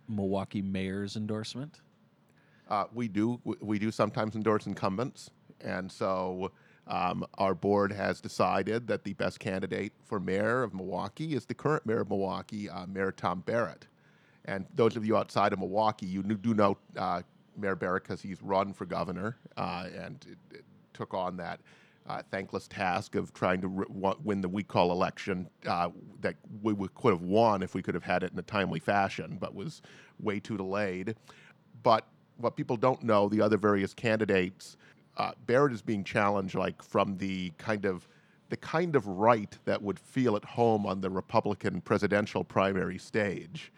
Milwaukee 0.09 0.63
mayor's 0.63 1.17
endorsement. 1.17 1.81
Uh, 2.69 2.85
we 2.93 3.09
do 3.09 3.41
we- 3.61 3.79
do 3.79 3.91
sometimes 3.91 4.35
endorse 4.35 4.67
incumbents, 4.67 5.31
and 5.61 5.91
so 5.91 6.51
um, 6.89 7.25
our 7.39 7.55
board 7.55 7.93
has 7.93 8.21
decided 8.21 8.87
that 8.89 9.05
the 9.05 9.13
best 9.15 9.41
candidate 9.41 9.93
for 10.05 10.21
mayor 10.21 10.63
of 10.63 10.75
Milwaukee 10.75 11.35
is 11.35 11.47
the 11.47 11.55
current 11.55 11.87
mayor 11.87 12.01
of 12.01 12.09
Milwaukee, 12.11 12.69
uh, 12.69 12.87
Mayor 12.87 13.13
Tom 13.13 13.41
Barrett. 13.47 13.87
And 14.45 14.67
those 14.75 14.97
of 14.97 15.05
you 15.05 15.17
outside 15.17 15.53
of 15.53 15.59
Milwaukee, 15.59 16.07
you 16.07 16.23
do 16.23 16.55
know 16.55 16.77
uh, 16.97 17.23
Mayor 17.57 17.75
Barrett 17.75 18.05
because 18.05 18.21
he's 18.21 18.41
run 18.43 18.73
for 18.73 18.85
governor 18.87 19.37
uh, 19.57 19.87
and 19.97 20.25
it, 20.31 20.59
it 20.59 20.65
took 20.93 21.15
on 21.15 21.37
that. 21.39 21.61
Uh, 22.09 22.23
thankless 22.31 22.69
task 22.69 23.17
of 23.17 23.35
trying 23.35 23.61
to 23.61 23.67
r- 23.79 23.87
wa- 23.89 24.15
win 24.23 24.41
the 24.41 24.49
recall 24.49 24.93
election 24.93 25.49
uh, 25.67 25.89
that 26.21 26.37
we 26.63 26.73
could 26.95 27.13
have 27.13 27.23
won 27.23 27.65
if 27.65 27.75
we 27.75 27.83
could 27.83 27.95
have 27.95 28.05
had 28.05 28.23
it 28.23 28.33
in 28.33 28.39
a 28.39 28.43
timely 28.43 28.79
fashion, 28.79 29.37
but 29.41 29.57
was 29.57 29.83
way 30.21 30.39
too 30.39 30.57
delayed. 30.57 31.17
But 31.83 32.07
what 32.37 32.55
people 32.55 32.77
don't 32.77 33.03
know, 33.03 33.29
the 33.29 33.41
other 33.41 33.57
various 33.57 33.93
candidates, 33.93 34.77
uh, 35.17 35.33
Barrett 35.47 35.73
is 35.73 35.83
being 35.83 36.05
challenged 36.05 36.55
like 36.55 36.81
from 36.81 37.17
the 37.19 37.51
kind 37.59 37.85
of 37.85 38.07
the 38.49 38.57
kind 38.57 38.95
of 38.95 39.07
right 39.09 39.59
that 39.65 39.83
would 39.83 39.99
feel 39.99 40.37
at 40.37 40.45
home 40.45 40.87
on 40.87 41.01
the 41.01 41.11
Republican 41.11 41.81
presidential 41.81 42.45
primary 42.45 42.99
stage. 42.99 43.73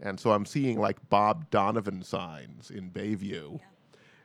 And 0.00 0.18
so 0.18 0.32
I'm 0.32 0.44
seeing 0.44 0.80
like 0.80 0.96
Bob 1.08 1.48
Donovan 1.50 2.02
signs 2.02 2.70
in 2.70 2.90
Bayview. 2.90 3.60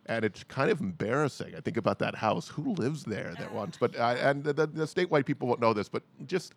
And 0.07 0.25
it's 0.25 0.43
kind 0.43 0.69
of 0.69 0.81
embarrassing. 0.81 1.53
I 1.55 1.61
think 1.61 1.77
about 1.77 1.99
that 1.99 2.15
house. 2.15 2.47
Who 2.49 2.73
lives 2.73 3.03
there 3.03 3.33
that 3.39 3.53
once? 3.53 3.77
But 3.79 3.95
uh, 3.97 4.15
and 4.19 4.43
the, 4.43 4.51
the, 4.53 4.67
the 4.67 4.83
statewide 4.85 5.25
people 5.25 5.47
won't 5.47 5.61
know 5.61 5.73
this, 5.73 5.87
but 5.89 6.03
just 6.27 6.53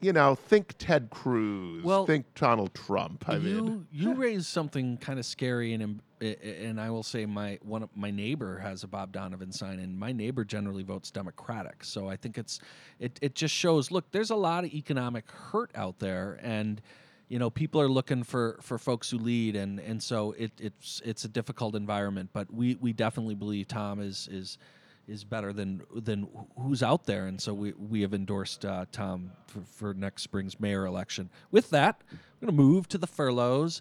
you 0.00 0.12
know, 0.12 0.36
think 0.36 0.74
Ted 0.78 1.10
Cruz, 1.10 1.82
Well, 1.82 2.06
think 2.06 2.24
Donald 2.36 2.72
Trump. 2.72 3.28
I 3.28 3.34
you 3.36 3.40
mean, 3.62 3.86
you 3.92 4.14
raised 4.14 4.46
something 4.46 4.96
kind 4.98 5.18
of 5.18 5.26
scary, 5.26 5.72
and 5.74 6.00
i- 6.22 6.24
i- 6.24 6.46
and 6.46 6.80
I 6.80 6.88
will 6.90 7.02
say 7.02 7.26
my 7.26 7.58
one 7.62 7.82
of 7.82 7.90
my 7.96 8.10
neighbor 8.12 8.58
has 8.58 8.84
a 8.84 8.86
Bob 8.88 9.10
Donovan 9.12 9.50
sign, 9.50 9.80
and 9.80 9.98
my 9.98 10.12
neighbor 10.12 10.44
generally 10.44 10.84
votes 10.84 11.10
Democratic. 11.10 11.82
So 11.84 12.08
I 12.08 12.14
think 12.16 12.38
it's 12.38 12.60
it 13.00 13.18
it 13.22 13.34
just 13.34 13.52
shows. 13.54 13.90
Look, 13.90 14.08
there's 14.12 14.30
a 14.30 14.36
lot 14.36 14.62
of 14.64 14.72
economic 14.72 15.28
hurt 15.30 15.70
out 15.74 15.98
there, 15.98 16.38
and 16.42 16.80
you 17.28 17.38
know 17.38 17.50
people 17.50 17.80
are 17.80 17.88
looking 17.88 18.22
for 18.22 18.58
for 18.62 18.78
folks 18.78 19.10
who 19.10 19.18
lead, 19.18 19.56
and 19.56 19.78
and 19.80 20.02
so 20.02 20.32
it 20.32 20.52
it's 20.58 21.02
it's 21.04 21.24
a 21.24 21.28
difficult 21.28 21.74
environment. 21.74 22.30
But 22.32 22.52
we 22.52 22.76
we 22.76 22.92
definitely 22.92 23.34
believe 23.34 23.68
Tom 23.68 24.00
is 24.00 24.28
is 24.30 24.58
is 25.06 25.24
better 25.24 25.52
than 25.52 25.82
than 25.94 26.28
who's 26.58 26.82
out 26.82 27.04
there, 27.04 27.26
and 27.26 27.40
so 27.40 27.52
we 27.54 27.72
we 27.72 28.02
have 28.02 28.14
endorsed 28.14 28.64
uh, 28.64 28.86
Tom 28.92 29.32
for, 29.46 29.60
for 29.60 29.94
next 29.94 30.22
spring's 30.22 30.58
mayor 30.58 30.86
election. 30.86 31.30
With 31.50 31.70
that, 31.70 32.02
we're 32.10 32.46
going 32.46 32.56
to 32.56 32.62
move 32.62 32.88
to 32.88 32.98
the 32.98 33.06
furloughs. 33.06 33.80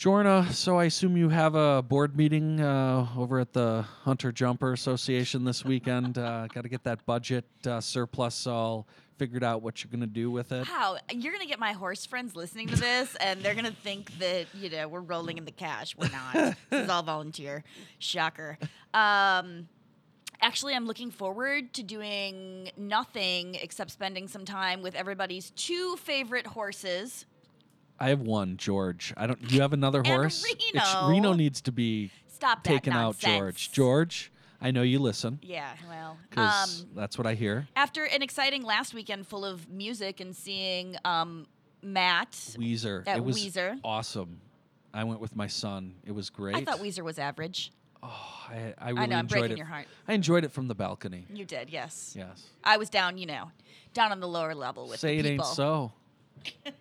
Jorna, 0.00 0.50
so 0.50 0.78
I 0.78 0.84
assume 0.84 1.18
you 1.18 1.28
have 1.28 1.54
a 1.54 1.82
board 1.82 2.16
meeting 2.16 2.58
uh, 2.58 3.06
over 3.18 3.38
at 3.38 3.52
the 3.52 3.84
Hunter 4.04 4.32
Jumper 4.32 4.72
Association 4.72 5.44
this 5.44 5.62
weekend. 5.62 6.16
Uh, 6.16 6.46
Got 6.46 6.62
to 6.62 6.70
get 6.70 6.84
that 6.84 7.04
budget 7.04 7.44
uh, 7.66 7.82
surplus 7.82 8.46
all 8.46 8.88
figured 9.18 9.44
out. 9.44 9.60
What 9.60 9.84
you're 9.84 9.90
going 9.90 10.00
to 10.00 10.06
do 10.06 10.30
with 10.30 10.52
it? 10.52 10.66
How 10.66 10.96
you're 11.12 11.34
gonna 11.34 11.44
get 11.44 11.58
my 11.58 11.72
horse 11.72 12.06
friends 12.06 12.34
listening 12.34 12.68
to 12.68 12.76
this, 12.76 13.14
and 13.16 13.42
they're 13.42 13.54
gonna 13.54 13.72
think 13.72 14.18
that 14.20 14.46
you 14.54 14.70
know 14.70 14.88
we're 14.88 15.02
rolling 15.02 15.36
in 15.36 15.44
the 15.44 15.52
cash. 15.52 15.94
We're 15.94 16.08
not. 16.08 16.56
this 16.70 16.84
is 16.84 16.88
all 16.88 17.02
volunteer. 17.02 17.62
Shocker. 17.98 18.56
Um, 18.94 19.68
actually, 20.40 20.72
I'm 20.72 20.86
looking 20.86 21.10
forward 21.10 21.74
to 21.74 21.82
doing 21.82 22.70
nothing 22.74 23.56
except 23.56 23.90
spending 23.90 24.28
some 24.28 24.46
time 24.46 24.80
with 24.80 24.94
everybody's 24.94 25.50
two 25.50 25.96
favorite 25.96 26.46
horses. 26.46 27.26
I 28.00 28.08
have 28.08 28.20
one, 28.22 28.56
George. 28.56 29.12
I 29.16 29.26
don't. 29.26 29.38
You 29.52 29.60
have 29.60 29.72
another 29.72 30.02
horse? 30.06 30.44
Reno. 30.72 31.08
Reno 31.08 31.32
needs 31.34 31.60
to 31.62 31.72
be 31.72 32.10
Stop 32.28 32.64
that 32.64 32.70
taken 32.70 32.94
nonsense. 32.94 33.24
out, 33.24 33.36
George. 33.38 33.72
George, 33.72 34.32
I 34.60 34.70
know 34.70 34.82
you 34.82 34.98
listen 34.98 35.38
Yeah. 35.42 35.72
Well. 35.88 36.16
because 36.30 36.80
Um, 36.82 36.88
that's 36.94 37.18
what 37.18 37.26
I 37.26 37.34
hear. 37.34 37.68
after 37.76 38.04
an 38.04 38.22
exciting 38.22 38.62
last 38.62 38.94
weekend 38.94 39.26
full 39.26 39.44
of 39.44 39.68
music 39.68 40.20
and 40.20 40.34
seeing 40.34 40.96
um, 41.04 41.46
Matt. 41.82 42.32
Weezer. 42.32 43.06
at 43.06 43.18
it 43.18 43.24
was 43.24 43.36
Weezer. 43.36 43.78
awesome. 43.84 44.40
I 44.94 45.04
went 45.04 45.20
with 45.20 45.36
my 45.36 45.46
son. 45.46 45.94
It 46.04 46.12
was 46.12 46.30
great. 46.30 46.56
I 46.56 46.64
thought 46.64 46.78
Weezer 46.80 47.02
was 47.04 47.18
average. 47.18 47.70
Oh, 48.02 48.08
I, 48.48 48.74
I 48.78 48.88
really 48.90 49.00
I 49.02 49.06
know, 49.06 49.16
I'm 49.16 49.20
enjoyed 49.26 49.38
breaking 49.40 49.52
it. 49.52 49.58
your 49.58 49.66
heart. 49.66 49.86
I 50.08 50.14
enjoyed 50.14 50.44
it 50.44 50.52
from 50.52 50.68
the 50.68 50.74
balcony. 50.74 51.26
You 51.32 51.44
did, 51.44 51.68
yes. 51.68 52.14
Yes. 52.16 52.44
I 52.64 52.78
was 52.78 52.88
down, 52.88 53.18
you 53.18 53.26
know, 53.26 53.50
down 53.92 54.10
on 54.10 54.20
the 54.20 54.26
lower 54.28 54.54
level 54.54 54.88
with 54.88 54.98
Say 55.00 55.20
the 55.20 55.28
it 55.28 55.30
people. 55.32 55.44
ain't 55.46 55.54
so. 55.54 55.92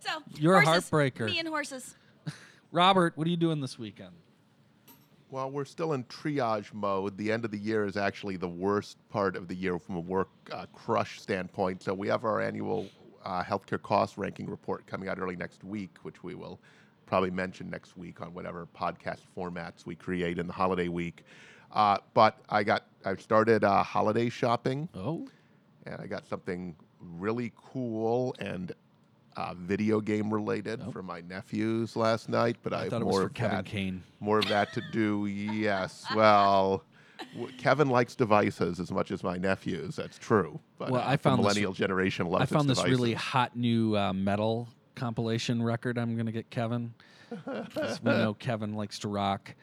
So 0.00 0.10
You're 0.36 0.56
a 0.56 0.64
horses, 0.64 0.90
heartbreaker. 0.90 1.26
Me 1.26 1.38
and 1.38 1.48
horses. 1.48 1.94
Robert, 2.72 3.16
what 3.16 3.26
are 3.26 3.30
you 3.30 3.36
doing 3.36 3.60
this 3.60 3.78
weekend? 3.78 4.12
Well, 5.30 5.50
we're 5.50 5.66
still 5.66 5.92
in 5.92 6.04
triage 6.04 6.72
mode. 6.72 7.18
The 7.18 7.30
end 7.30 7.44
of 7.44 7.50
the 7.50 7.58
year 7.58 7.84
is 7.84 7.96
actually 7.98 8.36
the 8.36 8.48
worst 8.48 8.96
part 9.10 9.36
of 9.36 9.46
the 9.48 9.54
year 9.54 9.78
from 9.78 9.96
a 9.96 10.00
work 10.00 10.28
uh, 10.50 10.66
crush 10.72 11.20
standpoint. 11.20 11.82
So 11.82 11.92
we 11.92 12.08
have 12.08 12.24
our 12.24 12.40
annual 12.40 12.88
uh, 13.24 13.42
healthcare 13.42 13.80
cost 13.82 14.16
ranking 14.16 14.48
report 14.48 14.86
coming 14.86 15.08
out 15.08 15.18
early 15.18 15.36
next 15.36 15.64
week, 15.64 15.96
which 16.02 16.22
we 16.22 16.34
will 16.34 16.58
probably 17.04 17.30
mention 17.30 17.68
next 17.68 17.96
week 17.96 18.22
on 18.22 18.32
whatever 18.32 18.66
podcast 18.74 19.20
formats 19.36 19.84
we 19.84 19.94
create 19.94 20.38
in 20.38 20.46
the 20.46 20.52
holiday 20.52 20.88
week. 20.88 21.24
Uh, 21.72 21.98
but 22.14 22.38
I 22.48 22.62
got 22.64 22.84
I 23.04 23.14
started 23.16 23.64
uh, 23.64 23.82
holiday 23.82 24.30
shopping, 24.30 24.88
Oh, 24.94 25.28
and 25.84 26.00
I 26.00 26.06
got 26.06 26.26
something 26.26 26.74
really 27.00 27.52
cool 27.56 28.34
and 28.38 28.72
uh, 29.38 29.54
video 29.56 30.00
game 30.00 30.32
related 30.34 30.82
Oh. 30.86 30.90
for 30.90 31.02
my 31.02 31.20
nephews 31.20 31.94
last 31.96 32.28
night. 32.28 32.56
But 32.62 32.72
I, 32.72 32.76
I 32.76 32.80
have 32.82 32.90
thought 32.90 33.02
it 33.02 33.04
more 33.04 33.12
was 33.12 33.20
for 33.20 33.26
of 33.26 33.34
Kevin 33.34 33.56
that 33.58 33.64
Kane. 33.66 34.02
more 34.20 34.38
of 34.38 34.48
that 34.48 34.72
to 34.74 34.82
do. 34.92 35.26
Yes. 35.26 36.04
Well, 36.14 36.82
w- 37.34 37.52
Kevin 37.58 37.88
likes 37.88 38.14
devices 38.16 38.80
as 38.80 38.90
much 38.90 39.10
as 39.12 39.22
my 39.22 39.36
nephews. 39.38 39.94
That's 39.96 40.18
true. 40.18 40.58
But 40.78 40.90
Well, 40.90 41.00
uh, 41.00 41.04
I 41.06 41.12
the 41.16 41.22
found 41.22 41.38
this- 41.38 41.44
millennial 41.44 41.72
generation 41.72 42.26
loves 42.26 42.42
I 42.42 42.46
found 42.46 42.68
its 42.70 42.80
this 42.80 42.90
really 42.90 43.14
hot 43.14 43.56
new 43.56 43.96
uh, 43.96 44.12
metal 44.12 44.68
compilation 44.96 45.62
record. 45.62 45.98
I'm 45.98 46.16
gonna 46.16 46.32
get 46.32 46.50
Kevin. 46.50 46.94
'Cause 47.44 48.02
we 48.02 48.10
know 48.10 48.34
Kevin 48.38 48.72
likes 48.72 48.98
to 49.00 49.08
rock. 49.08 49.54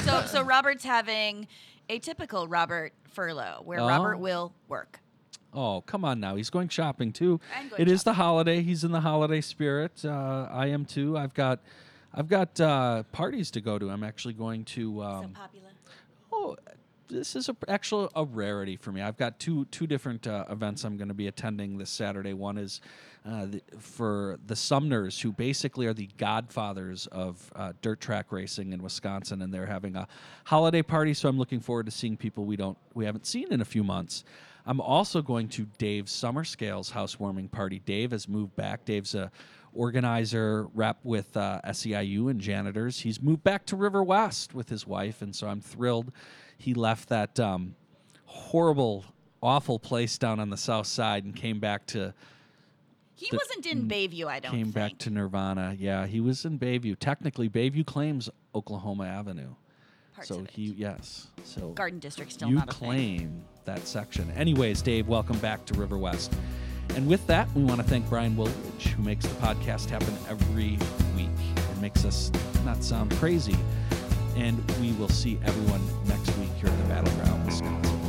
So, 0.00 0.22
so 0.26 0.42
Robert's 0.42 0.84
having 0.84 1.46
a 1.88 1.98
typical 2.00 2.48
Robert 2.48 2.92
furlough, 3.08 3.62
where 3.64 3.78
Robert 3.78 4.16
Oh. 4.16 4.18
will 4.18 4.52
work. 4.68 4.98
Oh, 5.54 5.82
come 5.82 6.04
on 6.04 6.18
now. 6.20 6.36
He's 6.36 6.50
going 6.50 6.68
shopping 6.68 7.12
too. 7.12 7.40
Going 7.68 7.82
It 7.82 7.88
is 7.88 8.04
the 8.04 8.14
holiday. 8.14 8.62
He's 8.62 8.84
in 8.84 8.92
the 8.92 9.00
holiday 9.00 9.40
spirit. 9.40 10.04
Uh, 10.04 10.48
I 10.50 10.68
am 10.68 10.84
too. 10.84 11.16
I've 11.16 11.34
got 11.34 11.60
I've 12.14 12.28
got 12.28 12.60
uh, 12.60 13.02
parties 13.12 13.50
to 13.52 13.60
go 13.60 13.78
to. 13.78 13.90
I'm 13.90 14.04
actually 14.04 14.34
going 14.34 14.64
to. 14.66 14.98
so 14.98 15.02
Um, 15.02 15.30
popular. 15.32 15.68
oh, 16.32 16.56
this 17.08 17.36
is 17.36 17.50
a, 17.50 17.56
actually 17.68 18.08
a 18.14 18.24
rarity 18.24 18.76
for 18.76 18.92
me. 18.92 19.02
I've 19.02 19.18
got 19.18 19.38
two 19.38 19.66
two 19.66 19.86
different 19.86 20.26
uh, 20.26 20.46
events 20.48 20.84
I'm 20.84 20.96
going 20.96 21.08
to 21.08 21.14
be 21.14 21.26
attending 21.26 21.76
this 21.76 21.90
Saturday. 21.90 22.32
One 22.32 22.56
is 22.56 22.80
uh, 23.26 23.46
the, 23.46 23.62
for 23.78 24.38
the 24.46 24.56
Sumners, 24.56 25.20
who 25.20 25.32
basically 25.32 25.86
are 25.86 25.92
the 25.94 26.08
godfathers 26.16 27.06
of 27.08 27.52
uh, 27.54 27.72
dirt 27.82 28.00
track 28.00 28.32
racing 28.32 28.72
in 28.72 28.82
Wisconsin, 28.82 29.42
and 29.42 29.52
they're 29.52 29.66
having 29.66 29.96
a 29.96 30.08
holiday 30.44 30.82
party. 30.82 31.12
So 31.12 31.28
I'm 31.28 31.38
looking 31.38 31.60
forward 31.60 31.86
to 31.86 31.92
seeing 31.92 32.16
people 32.16 32.46
we 32.46 32.56
don't 32.56 32.78
we 32.94 33.04
haven't 33.04 33.26
seen 33.26 33.52
in 33.52 33.60
a 33.60 33.66
few 33.66 33.84
months. 33.84 34.24
I'm 34.66 34.80
also 34.80 35.22
going 35.22 35.48
to 35.50 35.66
Dave 35.78 36.08
Summerscale's 36.08 36.90
housewarming 36.90 37.48
party. 37.48 37.80
Dave 37.80 38.12
has 38.12 38.28
moved 38.28 38.54
back. 38.56 38.84
Dave's 38.84 39.14
a 39.14 39.30
organizer 39.74 40.66
rep 40.74 40.98
with 41.02 41.36
uh, 41.36 41.60
SEIU 41.64 42.30
and 42.30 42.40
janitors. 42.40 43.00
He's 43.00 43.20
moved 43.20 43.42
back 43.42 43.66
to 43.66 43.76
River 43.76 44.02
West 44.02 44.54
with 44.54 44.68
his 44.68 44.86
wife, 44.86 45.22
and 45.22 45.34
so 45.34 45.48
I'm 45.48 45.60
thrilled. 45.60 46.12
He 46.58 46.74
left 46.74 47.08
that 47.08 47.40
um, 47.40 47.74
horrible, 48.26 49.04
awful 49.42 49.78
place 49.78 50.18
down 50.18 50.38
on 50.38 50.50
the 50.50 50.56
south 50.56 50.86
side 50.86 51.24
and 51.24 51.34
came 51.34 51.58
back 51.58 51.86
to 51.86 52.14
He 53.16 53.28
the- 53.30 53.36
wasn't 53.38 53.66
in 53.66 53.88
Bayview, 53.88 54.26
I 54.26 54.38
don't 54.40 54.52
came 54.52 54.64
think. 54.66 54.74
back 54.74 54.98
to 54.98 55.10
Nirvana. 55.10 55.74
Yeah, 55.78 56.06
he 56.06 56.20
was 56.20 56.44
in 56.44 56.58
Bayview. 56.58 56.96
Technically, 57.00 57.48
Bayview 57.48 57.84
claims 57.84 58.30
Oklahoma 58.54 59.06
Avenue. 59.06 59.54
Parts 60.14 60.28
so 60.28 60.44
he 60.52 60.64
yes. 60.76 61.28
So 61.42 61.70
Garden 61.70 61.98
District 61.98 62.30
still 62.30 62.48
you 62.50 62.56
not 62.56 62.68
a 62.68 62.74
thing 62.74 63.42
that 63.64 63.86
section. 63.86 64.30
Anyways, 64.32 64.82
Dave, 64.82 65.08
welcome 65.08 65.38
back 65.38 65.64
to 65.66 65.74
River 65.74 65.98
West. 65.98 66.32
And 66.96 67.06
with 67.06 67.26
that, 67.26 67.48
we 67.54 67.64
want 67.64 67.80
to 67.80 67.86
thank 67.86 68.08
Brian 68.08 68.36
Woolridge, 68.36 68.86
who 68.96 69.02
makes 69.02 69.26
the 69.26 69.34
podcast 69.36 69.88
happen 69.88 70.14
every 70.28 70.78
week 71.16 71.28
and 71.56 71.80
makes 71.80 72.04
us 72.04 72.30
not 72.64 72.82
sound 72.82 73.12
crazy. 73.12 73.56
And 74.36 74.58
we 74.80 74.92
will 74.92 75.08
see 75.08 75.38
everyone 75.44 75.80
next 76.06 76.36
week 76.38 76.50
here 76.56 76.68
at 76.68 76.78
the 76.78 76.84
Battleground, 76.84 77.46
Wisconsin. 77.46 78.01